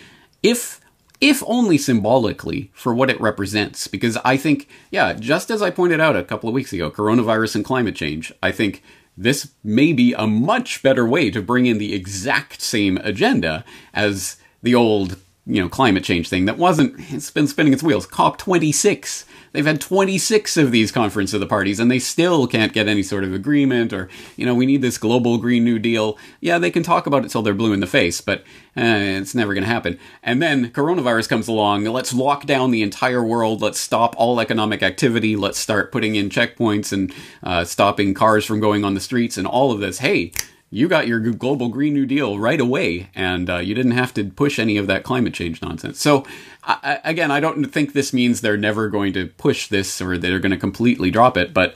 If 0.43 0.82
if 1.21 1.43
only 1.47 1.77
symbolically, 1.77 2.71
for 2.73 2.93
what 2.93 3.09
it 3.09 3.19
represents. 3.21 3.87
Because 3.87 4.17
I 4.25 4.37
think, 4.37 4.67
yeah, 4.91 5.13
just 5.13 5.49
as 5.49 5.61
I 5.61 5.69
pointed 5.69 5.99
out 5.99 6.15
a 6.15 6.23
couple 6.23 6.49
of 6.49 6.55
weeks 6.55 6.73
ago, 6.73 6.91
coronavirus 6.91 7.55
and 7.55 7.65
climate 7.65 7.95
change, 7.95 8.33
I 8.41 8.51
think 8.51 8.83
this 9.15 9.51
may 9.63 9.93
be 9.93 10.13
a 10.13 10.25
much 10.25 10.81
better 10.81 11.05
way 11.05 11.29
to 11.31 11.41
bring 11.41 11.65
in 11.65 11.77
the 11.77 11.93
exact 11.93 12.61
same 12.61 12.97
agenda 12.97 13.63
as 13.93 14.37
the 14.61 14.75
old, 14.75 15.17
you 15.45 15.61
know, 15.61 15.69
climate 15.69 16.03
change 16.03 16.29
thing 16.29 16.45
that 16.45 16.57
wasn't, 16.57 16.95
it's 17.11 17.29
been 17.29 17.47
spinning 17.47 17.73
its 17.73 17.83
wheels. 17.83 18.07
COP26 18.07 19.25
They've 19.53 19.65
had 19.65 19.79
26 19.79 20.57
of 20.57 20.71
these 20.71 20.91
conference 20.91 21.33
of 21.33 21.39
the 21.39 21.45
parties 21.45 21.79
and 21.79 21.89
they 21.89 21.99
still 21.99 22.47
can't 22.47 22.73
get 22.73 22.87
any 22.87 23.03
sort 23.03 23.23
of 23.23 23.33
agreement 23.33 23.93
or, 23.93 24.09
you 24.35 24.45
know, 24.45 24.55
we 24.55 24.65
need 24.65 24.81
this 24.81 24.97
global 24.97 25.37
Green 25.37 25.63
New 25.63 25.79
Deal. 25.79 26.17
Yeah, 26.41 26.57
they 26.57 26.71
can 26.71 26.83
talk 26.83 27.05
about 27.05 27.23
it 27.23 27.29
till 27.29 27.43
they're 27.43 27.53
blue 27.53 27.71
in 27.71 27.79
the 27.79 27.87
face, 27.87 28.19
but 28.19 28.43
eh, 28.75 29.17
it's 29.19 29.35
never 29.35 29.53
going 29.53 29.63
to 29.63 29.69
happen. 29.69 29.99
And 30.23 30.41
then 30.41 30.71
coronavirus 30.71 31.29
comes 31.29 31.47
along. 31.47 31.85
Let's 31.85 32.13
lock 32.13 32.45
down 32.47 32.71
the 32.71 32.81
entire 32.81 33.23
world. 33.23 33.61
Let's 33.61 33.79
stop 33.79 34.15
all 34.17 34.39
economic 34.39 34.81
activity. 34.81 35.35
Let's 35.35 35.59
start 35.59 35.91
putting 35.91 36.15
in 36.15 36.29
checkpoints 36.29 36.91
and 36.91 37.13
uh, 37.43 37.63
stopping 37.63 38.15
cars 38.15 38.45
from 38.45 38.59
going 38.59 38.83
on 38.83 38.95
the 38.95 38.99
streets 38.99 39.37
and 39.37 39.45
all 39.45 39.71
of 39.71 39.79
this. 39.79 39.99
Hey, 39.99 40.31
you 40.73 40.87
got 40.87 41.07
your 41.07 41.19
global 41.19 41.69
Green 41.69 41.93
New 41.93 42.07
Deal 42.07 42.39
right 42.39 42.59
away, 42.59 43.09
and 43.13 43.47
uh, 43.47 43.57
you 43.57 43.75
didn't 43.75 43.91
have 43.91 44.11
to 44.15 44.23
push 44.25 44.57
any 44.57 44.75
of 44.77 44.87
that 44.87 45.03
climate 45.03 45.33
change 45.33 45.61
nonsense. 45.61 46.01
So, 46.01 46.25
I, 46.63 46.99
again, 47.03 47.29
I 47.29 47.39
don't 47.39 47.65
think 47.65 47.93
this 47.93 48.11
means 48.11 48.41
they're 48.41 48.57
never 48.57 48.89
going 48.89 49.13
to 49.13 49.27
push 49.27 49.67
this 49.67 50.01
or 50.01 50.17
they're 50.17 50.39
going 50.39 50.51
to 50.51 50.57
completely 50.57 51.11
drop 51.11 51.37
it, 51.37 51.53
but 51.53 51.75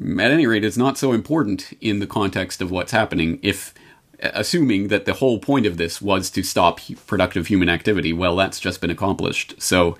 at 0.00 0.30
any 0.30 0.46
rate, 0.46 0.64
it's 0.64 0.78
not 0.78 0.96
so 0.96 1.12
important 1.12 1.72
in 1.82 1.98
the 1.98 2.06
context 2.06 2.62
of 2.62 2.70
what's 2.70 2.92
happening 2.92 3.38
if 3.42 3.74
assuming 4.20 4.88
that 4.88 5.04
the 5.04 5.14
whole 5.14 5.38
point 5.38 5.66
of 5.66 5.76
this 5.76 6.00
was 6.00 6.30
to 6.30 6.42
stop 6.42 6.80
productive 7.06 7.46
human 7.46 7.68
activity 7.68 8.12
well 8.12 8.34
that's 8.34 8.58
just 8.58 8.80
been 8.80 8.90
accomplished 8.90 9.54
so 9.62 9.96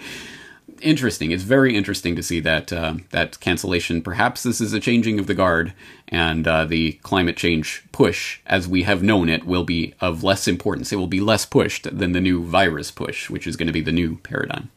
interesting. 0.83 1.31
It's 1.31 1.43
very 1.43 1.77
interesting 1.77 2.17
to 2.17 2.23
see 2.23 2.41
that 2.41 2.73
uh, 2.73 2.95
that 3.11 3.41
cancellation. 3.41 4.03
Perhaps 4.03 4.43
this 4.43 4.61
is 4.61 4.73
a 4.73 4.81
changing 4.81 5.19
of 5.19 5.27
the 5.27 5.35
guard, 5.35 5.73
and 6.09 6.47
uh, 6.47 6.65
the 6.65 6.93
climate 7.03 7.37
change 7.37 7.85
push, 7.93 8.41
as 8.47 8.69
we 8.69 8.83
have 8.85 9.03
known 9.03 9.29
it, 9.29 9.45
will 9.45 9.65
be 9.65 9.95
of 10.01 10.23
less 10.23 10.49
importance. 10.49 10.93
It 10.93 10.97
will 10.97 11.07
be 11.07 11.21
less 11.21 11.45
pushed 11.47 11.97
than 11.97 12.13
the 12.13 12.21
new 12.21 12.45
virus 12.45 12.91
push, 12.91 13.31
which 13.31 13.47
is 13.47 13.57
going 13.57 13.67
to 13.67 13.73
be 13.73 13.81
the 13.81 13.93
new 13.93 14.17
paradigm. 14.19 14.71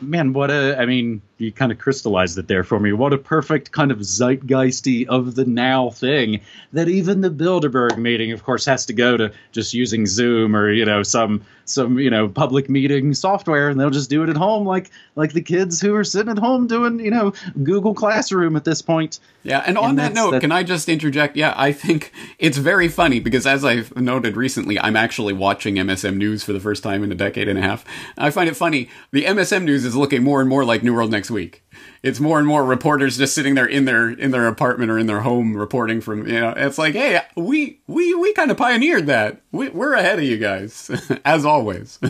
Man, 0.00 0.32
what 0.32 0.50
a! 0.50 0.78
I 0.78 0.86
mean, 0.86 1.22
you 1.38 1.52
kind 1.52 1.70
of 1.70 1.78
crystallized 1.78 2.38
it 2.38 2.48
there 2.48 2.64
for 2.64 2.80
me. 2.80 2.92
What 2.92 3.12
a 3.12 3.18
perfect 3.18 3.72
kind 3.72 3.90
of 3.90 3.98
zeitgeisty 3.98 5.06
of 5.06 5.34
the 5.34 5.44
now 5.44 5.90
thing 5.90 6.40
that 6.72 6.88
even 6.88 7.20
the 7.20 7.30
Bilderberg 7.30 7.98
meeting, 7.98 8.32
of 8.32 8.42
course, 8.42 8.64
has 8.64 8.86
to 8.86 8.92
go 8.92 9.16
to 9.16 9.32
just 9.52 9.74
using 9.74 10.06
Zoom 10.06 10.56
or 10.56 10.70
you 10.70 10.84
know 10.84 11.02
some 11.02 11.42
some 11.66 11.98
you 11.98 12.10
know 12.10 12.28
public 12.28 12.70
meeting 12.70 13.12
software, 13.12 13.68
and 13.68 13.78
they'll 13.78 13.90
just 13.90 14.08
do 14.08 14.22
it 14.22 14.28
at 14.28 14.36
home, 14.36 14.66
like 14.66 14.90
like 15.14 15.32
the 15.32 15.42
kids 15.42 15.80
who 15.80 15.94
are 15.94 16.04
sitting 16.04 16.30
at 16.30 16.38
home 16.38 16.66
doing 16.66 17.00
you 17.00 17.10
know 17.10 17.32
Google 17.62 17.94
Classroom 17.94 18.56
at 18.56 18.64
this 18.64 18.80
point. 18.80 19.20
Yeah, 19.42 19.62
and 19.66 19.76
on 19.78 19.90
and 19.90 19.98
that 19.98 20.14
note, 20.14 20.32
that, 20.32 20.40
can 20.40 20.52
I 20.52 20.62
just 20.62 20.88
interject? 20.88 21.36
Yeah, 21.36 21.54
I 21.56 21.72
think 21.72 22.12
it's 22.38 22.56
very 22.56 22.88
funny 22.88 23.20
because 23.20 23.46
as 23.46 23.64
I've 23.64 23.94
noted 23.96 24.36
recently, 24.36 24.78
I'm 24.80 24.96
actually 24.96 25.34
watching 25.34 25.76
MSM 25.76 26.16
News 26.16 26.42
for 26.42 26.52
the 26.52 26.60
first 26.60 26.82
time 26.82 27.04
in 27.04 27.12
a 27.12 27.14
decade 27.14 27.48
and 27.48 27.58
a 27.58 27.62
half. 27.62 27.84
I 28.16 28.30
find 28.30 28.48
it 28.48 28.56
funny. 28.56 28.88
The 29.10 29.24
MSM 29.24 29.64
News 29.64 29.84
is 29.84 29.94
looking 29.94 30.24
more 30.24 30.40
and 30.40 30.48
more 30.48 30.64
like 30.64 30.82
New 30.82 30.94
World 30.94 31.10
Next 31.10 31.25
next 31.26 31.30
week. 31.32 31.64
It's 32.02 32.20
more 32.20 32.38
and 32.38 32.46
more 32.46 32.64
reporters 32.64 33.18
just 33.18 33.34
sitting 33.34 33.56
there 33.56 33.66
in 33.66 33.84
their 33.84 34.08
in 34.10 34.30
their 34.30 34.46
apartment 34.46 34.90
or 34.90 34.98
in 34.98 35.06
their 35.06 35.22
home 35.22 35.56
reporting 35.56 36.00
from 36.00 36.26
you 36.26 36.40
know. 36.40 36.54
It's 36.56 36.78
like, 36.78 36.94
hey, 36.94 37.20
we 37.36 37.80
we 37.88 38.14
we 38.14 38.32
kind 38.34 38.50
of 38.50 38.56
pioneered 38.56 39.06
that. 39.06 39.42
We, 39.50 39.68
we're 39.70 39.94
ahead 39.94 40.18
of 40.18 40.24
you 40.24 40.38
guys, 40.38 40.90
as 41.24 41.44
always. 41.44 41.98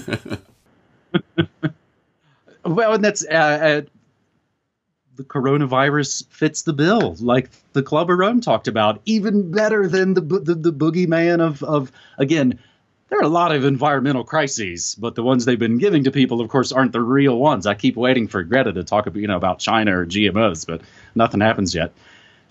well, 2.64 2.92
and 2.94 3.02
that's 3.04 3.25
uh, 3.25 3.32
uh, 3.32 3.82
the 5.16 5.25
coronavirus 5.25 6.28
fits 6.28 6.62
the 6.62 6.75
bill, 6.75 7.16
like 7.18 7.49
the 7.73 7.82
Club 7.82 8.11
of 8.11 8.18
Rome 8.18 8.40
talked 8.42 8.68
about, 8.68 9.00
even 9.06 9.50
better 9.50 9.88
than 9.88 10.12
the 10.14 10.20
the, 10.20 10.54
the 10.54 10.73
boogeyman 10.73 11.40
of 11.40 11.62
of 11.62 11.90
again 12.18 12.58
there 13.08 13.20
are 13.20 13.25
a 13.25 13.28
lot 13.28 13.52
of 13.52 13.64
environmental 13.64 14.25
crises, 14.25 14.96
but 14.98 15.14
the 15.14 15.22
ones 15.22 15.44
they've 15.44 15.58
been 15.58 15.78
giving 15.78 16.04
to 16.04 16.10
people, 16.10 16.40
of 16.40 16.48
course, 16.48 16.72
aren't 16.72 16.92
the 16.92 17.00
real 17.00 17.38
ones. 17.38 17.66
I 17.66 17.75
keep 17.75 17.96
waiting 17.96 18.26
for 18.26 18.42
Greta 18.42 18.72
to 18.72 18.82
talk 18.82 19.06
about, 19.06 19.20
you 19.20 19.28
know, 19.28 19.36
about 19.36 19.60
China 19.60 19.98
or 19.98 20.06
GMOs, 20.06 20.66
but 20.66 20.80
nothing 21.14 21.40
happens 21.40 21.75
yet. 21.75 21.92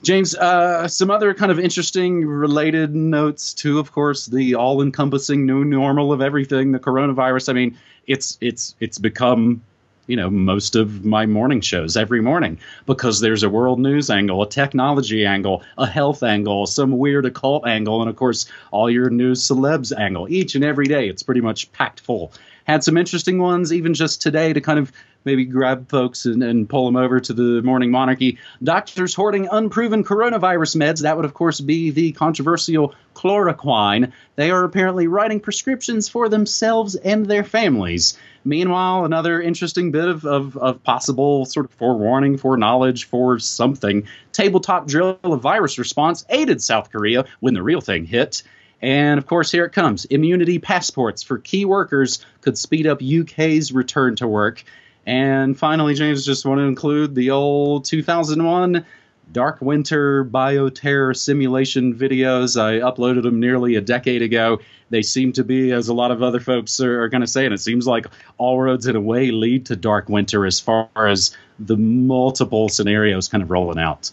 James, 0.01 0.35
uh, 0.35 0.87
some 0.87 1.09
other 1.09 1.33
kind 1.33 1.51
of 1.51 1.59
interesting 1.59 2.25
related 2.25 2.93
notes 2.93 3.53
to, 3.55 3.79
of 3.79 3.91
course, 3.91 4.27
the 4.27 4.55
all-encompassing 4.55 5.45
new 5.45 5.65
normal 5.65 6.13
of 6.13 6.21
everything, 6.21 6.71
the 6.71 6.79
coronavirus. 6.79 7.49
I 7.49 7.53
mean, 7.53 7.77
it's 8.05 8.37
it's 8.39 8.75
it's 8.79 8.99
become 8.99 9.61
you 10.07 10.15
know 10.15 10.29
most 10.29 10.75
of 10.75 11.05
my 11.05 11.25
morning 11.25 11.61
shows 11.61 11.97
every 11.97 12.21
morning 12.21 12.57
because 12.85 13.19
there's 13.19 13.43
a 13.43 13.49
world 13.49 13.79
news 13.79 14.09
angle 14.09 14.41
a 14.41 14.49
technology 14.49 15.25
angle 15.25 15.63
a 15.77 15.85
health 15.85 16.23
angle 16.23 16.65
some 16.65 16.97
weird 16.97 17.25
occult 17.25 17.65
angle 17.67 18.01
and 18.01 18.09
of 18.09 18.15
course 18.15 18.45
all 18.71 18.89
your 18.89 19.09
news 19.09 19.41
celebs 19.41 19.97
angle. 19.97 20.27
Each 20.29 20.55
and 20.55 20.63
every 20.63 20.85
day 20.85 21.07
it's 21.07 21.23
pretty 21.23 21.41
much 21.41 21.71
packed 21.71 21.99
full. 22.01 22.33
Had 22.65 22.83
some 22.83 22.97
interesting 22.97 23.39
ones 23.39 23.71
even 23.71 23.93
just 23.93 24.21
today 24.21 24.53
to 24.53 24.61
kind 24.61 24.79
of 24.79 24.91
maybe 25.25 25.43
grab 25.43 25.89
folks 25.89 26.25
and, 26.25 26.41
and 26.43 26.69
pull 26.69 26.85
them 26.85 26.95
over 26.95 27.19
to 27.19 27.33
the 27.33 27.61
morning 27.63 27.91
monarchy. 27.91 28.37
Doctors 28.63 29.13
hoarding 29.13 29.47
unproven 29.51 30.03
coronavirus 30.03 30.75
meds. 30.77 31.01
That 31.01 31.15
would, 31.17 31.25
of 31.25 31.33
course, 31.33 31.59
be 31.59 31.89
the 31.89 32.11
controversial 32.13 32.93
chloroquine. 33.15 34.11
They 34.35 34.51
are 34.51 34.63
apparently 34.63 35.07
writing 35.07 35.39
prescriptions 35.39 36.07
for 36.07 36.29
themselves 36.29 36.95
and 36.95 37.25
their 37.25 37.43
families. 37.43 38.17
Meanwhile, 38.43 39.05
another 39.05 39.41
interesting 39.41 39.91
bit 39.91 40.07
of, 40.07 40.23
of, 40.23 40.55
of 40.57 40.83
possible 40.83 41.45
sort 41.45 41.65
of 41.65 41.71
forewarning, 41.71 42.37
foreknowledge 42.37 43.05
for 43.05 43.39
something. 43.39 44.07
Tabletop 44.31 44.87
drill 44.87 45.17
of 45.23 45.41
virus 45.41 45.79
response 45.79 46.23
aided 46.29 46.61
South 46.61 46.91
Korea 46.91 47.25
when 47.39 47.55
the 47.55 47.63
real 47.63 47.81
thing 47.81 48.05
hit. 48.05 48.43
And 48.81 49.17
of 49.17 49.25
course, 49.25 49.51
here 49.51 49.65
it 49.65 49.71
comes. 49.71 50.05
Immunity 50.05 50.59
passports 50.59 51.23
for 51.23 51.39
key 51.39 51.65
workers 51.65 52.23
could 52.41 52.55
speed 52.55 52.85
up 52.85 53.01
UK's 53.01 53.71
return 53.71 54.15
to 54.17 54.27
work. 54.27 54.63
And 55.05 55.57
finally, 55.57 55.93
James, 55.93 56.25
just 56.25 56.45
want 56.45 56.59
to 56.59 56.63
include 56.63 57.13
the 57.13 57.31
old 57.31 57.85
2001 57.85 58.85
Dark 59.31 59.61
Winter 59.61 60.25
bioterror 60.25 61.15
simulation 61.15 61.93
videos. 61.93 62.59
I 62.59 62.79
uploaded 62.79 63.23
them 63.23 63.39
nearly 63.39 63.75
a 63.75 63.81
decade 63.81 64.21
ago. 64.21 64.59
They 64.89 65.01
seem 65.01 65.33
to 65.33 65.43
be, 65.43 65.71
as 65.71 65.87
a 65.87 65.93
lot 65.93 66.11
of 66.11 66.21
other 66.21 66.39
folks 66.39 66.79
are, 66.79 67.03
are 67.03 67.09
going 67.09 67.21
to 67.21 67.27
say, 67.27 67.45
and 67.45 67.53
it 67.53 67.59
seems 67.59 67.87
like 67.87 68.07
all 68.37 68.59
roads 68.59 68.87
in 68.87 68.95
a 68.95 69.01
way 69.01 69.31
lead 69.31 69.65
to 69.67 69.75
Dark 69.75 70.09
Winter 70.09 70.45
as 70.45 70.59
far 70.59 70.89
as 70.95 71.35
the 71.59 71.77
multiple 71.77 72.69
scenarios 72.69 73.27
kind 73.27 73.41
of 73.41 73.49
rolling 73.49 73.79
out. 73.79 74.11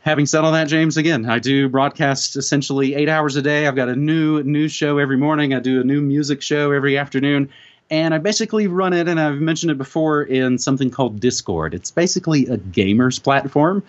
Having 0.00 0.26
said 0.26 0.44
all 0.44 0.52
that, 0.52 0.68
James, 0.68 0.96
again, 0.96 1.28
I 1.28 1.40
do 1.40 1.68
broadcast 1.68 2.36
essentially 2.36 2.94
eight 2.94 3.08
hours 3.08 3.34
a 3.34 3.42
day. 3.42 3.66
I've 3.66 3.74
got 3.74 3.88
a 3.88 3.96
new 3.96 4.40
news 4.44 4.72
show 4.72 4.98
every 4.98 5.16
morning. 5.16 5.52
I 5.52 5.58
do 5.58 5.80
a 5.80 5.84
new 5.84 6.00
music 6.00 6.42
show 6.42 6.70
every 6.70 6.96
afternoon 6.96 7.50
and 7.90 8.14
I 8.14 8.18
basically 8.18 8.66
run 8.66 8.92
it, 8.92 9.08
and 9.08 9.20
I've 9.20 9.40
mentioned 9.40 9.70
it 9.70 9.78
before 9.78 10.22
in 10.22 10.58
something 10.58 10.90
called 10.90 11.20
Discord. 11.20 11.74
It's 11.74 11.90
basically 11.90 12.46
a 12.46 12.58
gamers 12.58 13.22
platform. 13.22 13.82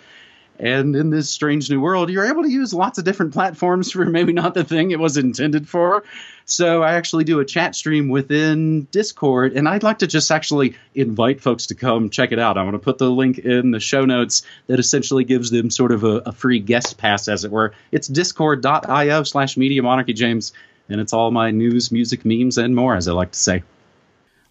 And 0.59 0.95
in 0.95 1.11
this 1.11 1.29
strange 1.29 1.69
new 1.69 1.79
world, 1.79 2.09
you're 2.09 2.25
able 2.25 2.41
to 2.41 2.49
use 2.49 2.73
lots 2.73 2.97
of 2.97 3.05
different 3.05 3.33
platforms 3.33 3.91
for 3.91 4.05
maybe 4.09 4.33
not 4.33 4.53
the 4.53 4.63
thing 4.63 4.91
it 4.91 4.99
was 4.99 5.17
intended 5.17 5.69
for. 5.69 6.03
So 6.45 6.81
I 6.81 6.93
actually 6.93 7.25
do 7.25 7.39
a 7.39 7.45
chat 7.45 7.75
stream 7.75 8.09
within 8.09 8.83
Discord, 8.85 9.53
and 9.53 9.67
I'd 9.67 9.83
like 9.83 9.99
to 9.99 10.07
just 10.07 10.31
actually 10.31 10.75
invite 10.95 11.41
folks 11.41 11.67
to 11.67 11.75
come 11.75 12.09
check 12.09 12.31
it 12.31 12.39
out. 12.39 12.57
I'm 12.57 12.65
going 12.65 12.73
to 12.73 12.79
put 12.79 12.97
the 12.97 13.11
link 13.11 13.39
in 13.39 13.71
the 13.71 13.79
show 13.79 14.05
notes 14.05 14.43
that 14.67 14.79
essentially 14.79 15.25
gives 15.25 15.51
them 15.51 15.69
sort 15.69 15.91
of 15.91 16.03
a, 16.03 16.21
a 16.25 16.31
free 16.31 16.59
guest 16.59 16.97
pass, 16.97 17.27
as 17.27 17.43
it 17.43 17.51
were. 17.51 17.73
It's 17.91 18.07
discord.io 18.07 19.23
slash 19.23 19.57
media 19.57 19.83
monarchy, 19.83 20.13
James, 20.13 20.53
and 20.87 21.01
it's 21.01 21.13
all 21.13 21.31
my 21.31 21.51
news, 21.51 21.91
music, 21.91 22.23
memes, 22.23 22.57
and 22.57 22.75
more, 22.75 22.95
as 22.95 23.07
I 23.07 23.11
like 23.11 23.31
to 23.31 23.39
say. 23.39 23.63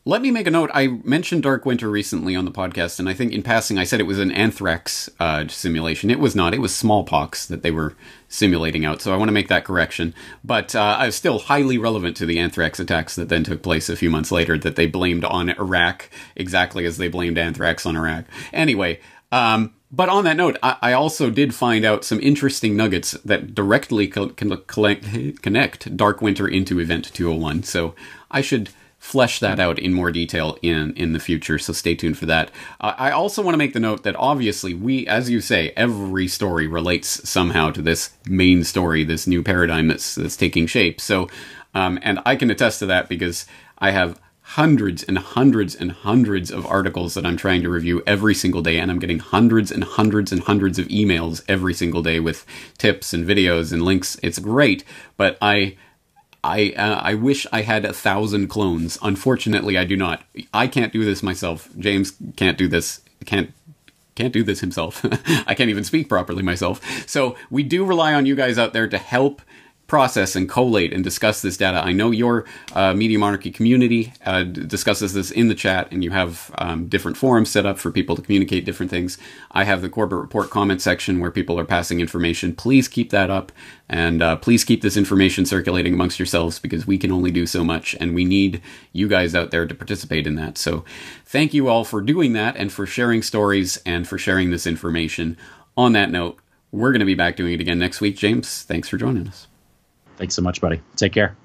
Let 0.08 0.22
me 0.22 0.30
make 0.30 0.46
a 0.46 0.52
note. 0.52 0.70
I 0.72 1.00
mentioned 1.02 1.42
Dark 1.42 1.66
Winter 1.66 1.90
recently 1.90 2.36
on 2.36 2.44
the 2.44 2.52
podcast, 2.52 3.00
and 3.00 3.08
I 3.08 3.12
think 3.12 3.32
in 3.32 3.42
passing 3.42 3.76
I 3.76 3.82
said 3.82 3.98
it 3.98 4.06
was 4.06 4.20
an 4.20 4.30
anthrax 4.30 5.10
uh, 5.18 5.48
simulation. 5.48 6.12
It 6.12 6.20
was 6.20 6.36
not. 6.36 6.54
It 6.54 6.60
was 6.60 6.72
smallpox 6.72 7.44
that 7.46 7.64
they 7.64 7.72
were 7.72 7.96
simulating 8.28 8.84
out. 8.84 9.02
So 9.02 9.12
I 9.12 9.16
want 9.16 9.30
to 9.30 9.32
make 9.32 9.48
that 9.48 9.64
correction. 9.64 10.14
But 10.44 10.76
uh, 10.76 10.96
I 11.00 11.06
was 11.06 11.16
still 11.16 11.40
highly 11.40 11.76
relevant 11.76 12.16
to 12.18 12.26
the 12.26 12.38
anthrax 12.38 12.78
attacks 12.78 13.16
that 13.16 13.28
then 13.28 13.42
took 13.42 13.64
place 13.64 13.88
a 13.88 13.96
few 13.96 14.08
months 14.08 14.30
later 14.30 14.56
that 14.56 14.76
they 14.76 14.86
blamed 14.86 15.24
on 15.24 15.50
Iraq, 15.50 16.08
exactly 16.36 16.86
as 16.86 16.98
they 16.98 17.08
blamed 17.08 17.36
anthrax 17.36 17.84
on 17.84 17.96
Iraq. 17.96 18.26
Anyway, 18.52 19.00
um, 19.32 19.74
but 19.90 20.08
on 20.08 20.22
that 20.22 20.36
note, 20.36 20.56
I, 20.62 20.76
I, 20.82 20.92
also 20.92 21.30
did 21.30 21.52
find 21.52 21.84
out 21.84 22.04
some 22.04 22.20
interesting 22.20 22.76
nuggets 22.76 23.12
that 23.24 23.56
directly 23.56 24.06
co- 24.06 24.28
connect 24.28 25.96
Dark 25.96 26.22
Winter 26.22 26.46
into 26.46 26.78
Event 26.78 27.12
201. 27.12 27.64
So 27.64 27.96
I 28.30 28.40
should 28.40 28.70
flesh 29.06 29.38
that 29.38 29.60
out 29.60 29.78
in 29.78 29.92
more 29.92 30.10
detail 30.10 30.58
in 30.62 30.92
in 30.94 31.12
the 31.12 31.20
future 31.20 31.60
so 31.60 31.72
stay 31.72 31.94
tuned 31.94 32.18
for 32.18 32.26
that. 32.26 32.50
Uh, 32.80 32.92
i 32.98 33.12
also 33.12 33.40
want 33.40 33.54
to 33.54 33.58
make 33.58 33.72
the 33.72 33.78
note 33.78 34.02
that 34.02 34.16
obviously 34.16 34.74
we 34.74 35.06
as 35.06 35.30
you 35.30 35.40
say 35.40 35.72
every 35.76 36.26
story 36.26 36.66
relates 36.66 37.28
somehow 37.28 37.70
to 37.70 37.80
this 37.80 38.10
main 38.28 38.64
story 38.64 39.04
this 39.04 39.24
new 39.28 39.44
paradigm 39.44 39.86
that's 39.86 40.16
that's 40.16 40.36
taking 40.36 40.66
shape. 40.66 41.00
So 41.00 41.28
um, 41.72 42.00
and 42.02 42.18
i 42.26 42.34
can 42.34 42.50
attest 42.50 42.80
to 42.80 42.86
that 42.86 43.08
because 43.08 43.46
i 43.78 43.92
have 43.92 44.20
hundreds 44.40 45.04
and 45.04 45.18
hundreds 45.18 45.76
and 45.76 45.92
hundreds 45.92 46.50
of 46.50 46.66
articles 46.66 47.14
that 47.14 47.24
i'm 47.24 47.36
trying 47.36 47.62
to 47.62 47.70
review 47.70 48.02
every 48.08 48.34
single 48.34 48.62
day 48.62 48.76
and 48.78 48.90
i'm 48.90 48.98
getting 48.98 49.20
hundreds 49.20 49.70
and 49.70 49.84
hundreds 49.84 50.32
and 50.32 50.42
hundreds 50.42 50.80
of 50.80 50.88
emails 50.88 51.44
every 51.46 51.74
single 51.74 52.02
day 52.02 52.18
with 52.18 52.44
tips 52.76 53.12
and 53.12 53.24
videos 53.24 53.72
and 53.72 53.82
links. 53.82 54.18
It's 54.20 54.40
great 54.40 54.82
but 55.16 55.38
i 55.40 55.76
I 56.46 56.72
uh, 56.76 57.00
I 57.02 57.14
wish 57.14 57.46
I 57.52 57.62
had 57.62 57.84
a 57.84 57.92
thousand 57.92 58.48
clones. 58.48 58.98
Unfortunately, 59.02 59.76
I 59.76 59.84
do 59.84 59.96
not. 59.96 60.22
I 60.54 60.68
can't 60.68 60.92
do 60.92 61.04
this 61.04 61.22
myself. 61.22 61.68
James 61.76 62.12
can't 62.36 62.56
do 62.56 62.68
this. 62.68 63.00
Can't 63.24 63.52
can't 64.14 64.32
do 64.32 64.42
this 64.42 64.60
himself. 64.60 65.04
I 65.46 65.54
can't 65.54 65.70
even 65.70 65.84
speak 65.84 66.08
properly 66.08 66.42
myself. 66.42 66.80
So 67.08 67.36
we 67.50 67.62
do 67.62 67.84
rely 67.84 68.14
on 68.14 68.26
you 68.26 68.34
guys 68.34 68.58
out 68.58 68.72
there 68.72 68.88
to 68.88 68.98
help 68.98 69.42
process 69.86 70.34
and 70.34 70.48
collate 70.48 70.92
and 70.92 71.04
discuss 71.04 71.42
this 71.42 71.56
data. 71.56 71.78
I 71.78 71.92
know 71.92 72.10
your 72.10 72.44
uh, 72.72 72.92
Media 72.92 73.18
Monarchy 73.18 73.50
community 73.50 74.12
uh, 74.24 74.42
discusses 74.42 75.12
this 75.12 75.30
in 75.30 75.48
the 75.48 75.54
chat, 75.54 75.88
and 75.92 76.02
you 76.02 76.10
have 76.10 76.50
um, 76.58 76.88
different 76.88 77.16
forums 77.16 77.50
set 77.50 77.66
up 77.66 77.78
for 77.78 77.90
people 77.92 78.16
to 78.16 78.22
communicate 78.22 78.64
different 78.64 78.90
things. 78.90 79.16
I 79.52 79.64
have 79.64 79.82
the 79.82 79.88
Corbett 79.88 80.18
Report 80.18 80.50
comment 80.50 80.82
section 80.82 81.20
where 81.20 81.30
people 81.30 81.58
are 81.58 81.64
passing 81.64 82.00
information. 82.00 82.54
Please 82.54 82.88
keep 82.88 83.10
that 83.10 83.30
up, 83.30 83.52
and 83.88 84.22
uh, 84.22 84.36
please 84.36 84.64
keep 84.64 84.82
this 84.82 84.96
information 84.96 85.46
circulating 85.46 85.94
amongst 85.94 86.18
yourselves 86.18 86.58
because 86.58 86.86
we 86.86 86.98
can 86.98 87.12
only 87.12 87.30
do 87.30 87.46
so 87.46 87.62
much, 87.62 87.94
and 88.00 88.14
we 88.14 88.24
need 88.24 88.60
you 88.92 89.06
guys 89.06 89.34
out 89.34 89.52
there 89.52 89.66
to 89.66 89.74
participate 89.74 90.26
in 90.26 90.34
that. 90.34 90.58
So, 90.58 90.84
thank 91.24 91.54
you 91.54 91.68
all 91.68 91.84
for 91.84 92.00
doing 92.00 92.32
that 92.32 92.56
and 92.56 92.72
for 92.72 92.86
sharing 92.86 93.22
stories 93.22 93.76
and 93.86 94.08
for 94.08 94.18
sharing 94.18 94.50
this 94.50 94.66
information. 94.66 95.36
On 95.76 95.92
that 95.92 96.10
note, 96.10 96.40
we're 96.72 96.90
going 96.90 97.00
to 97.00 97.06
be 97.06 97.14
back 97.14 97.36
doing 97.36 97.52
it 97.52 97.60
again 97.60 97.78
next 97.78 98.00
week. 98.00 98.16
James, 98.16 98.62
thanks 98.62 98.88
for 98.88 98.96
joining 98.96 99.28
us. 99.28 99.46
Thanks 100.16 100.34
so 100.34 100.42
much, 100.42 100.60
buddy. 100.60 100.80
Take 100.96 101.12
care. 101.12 101.36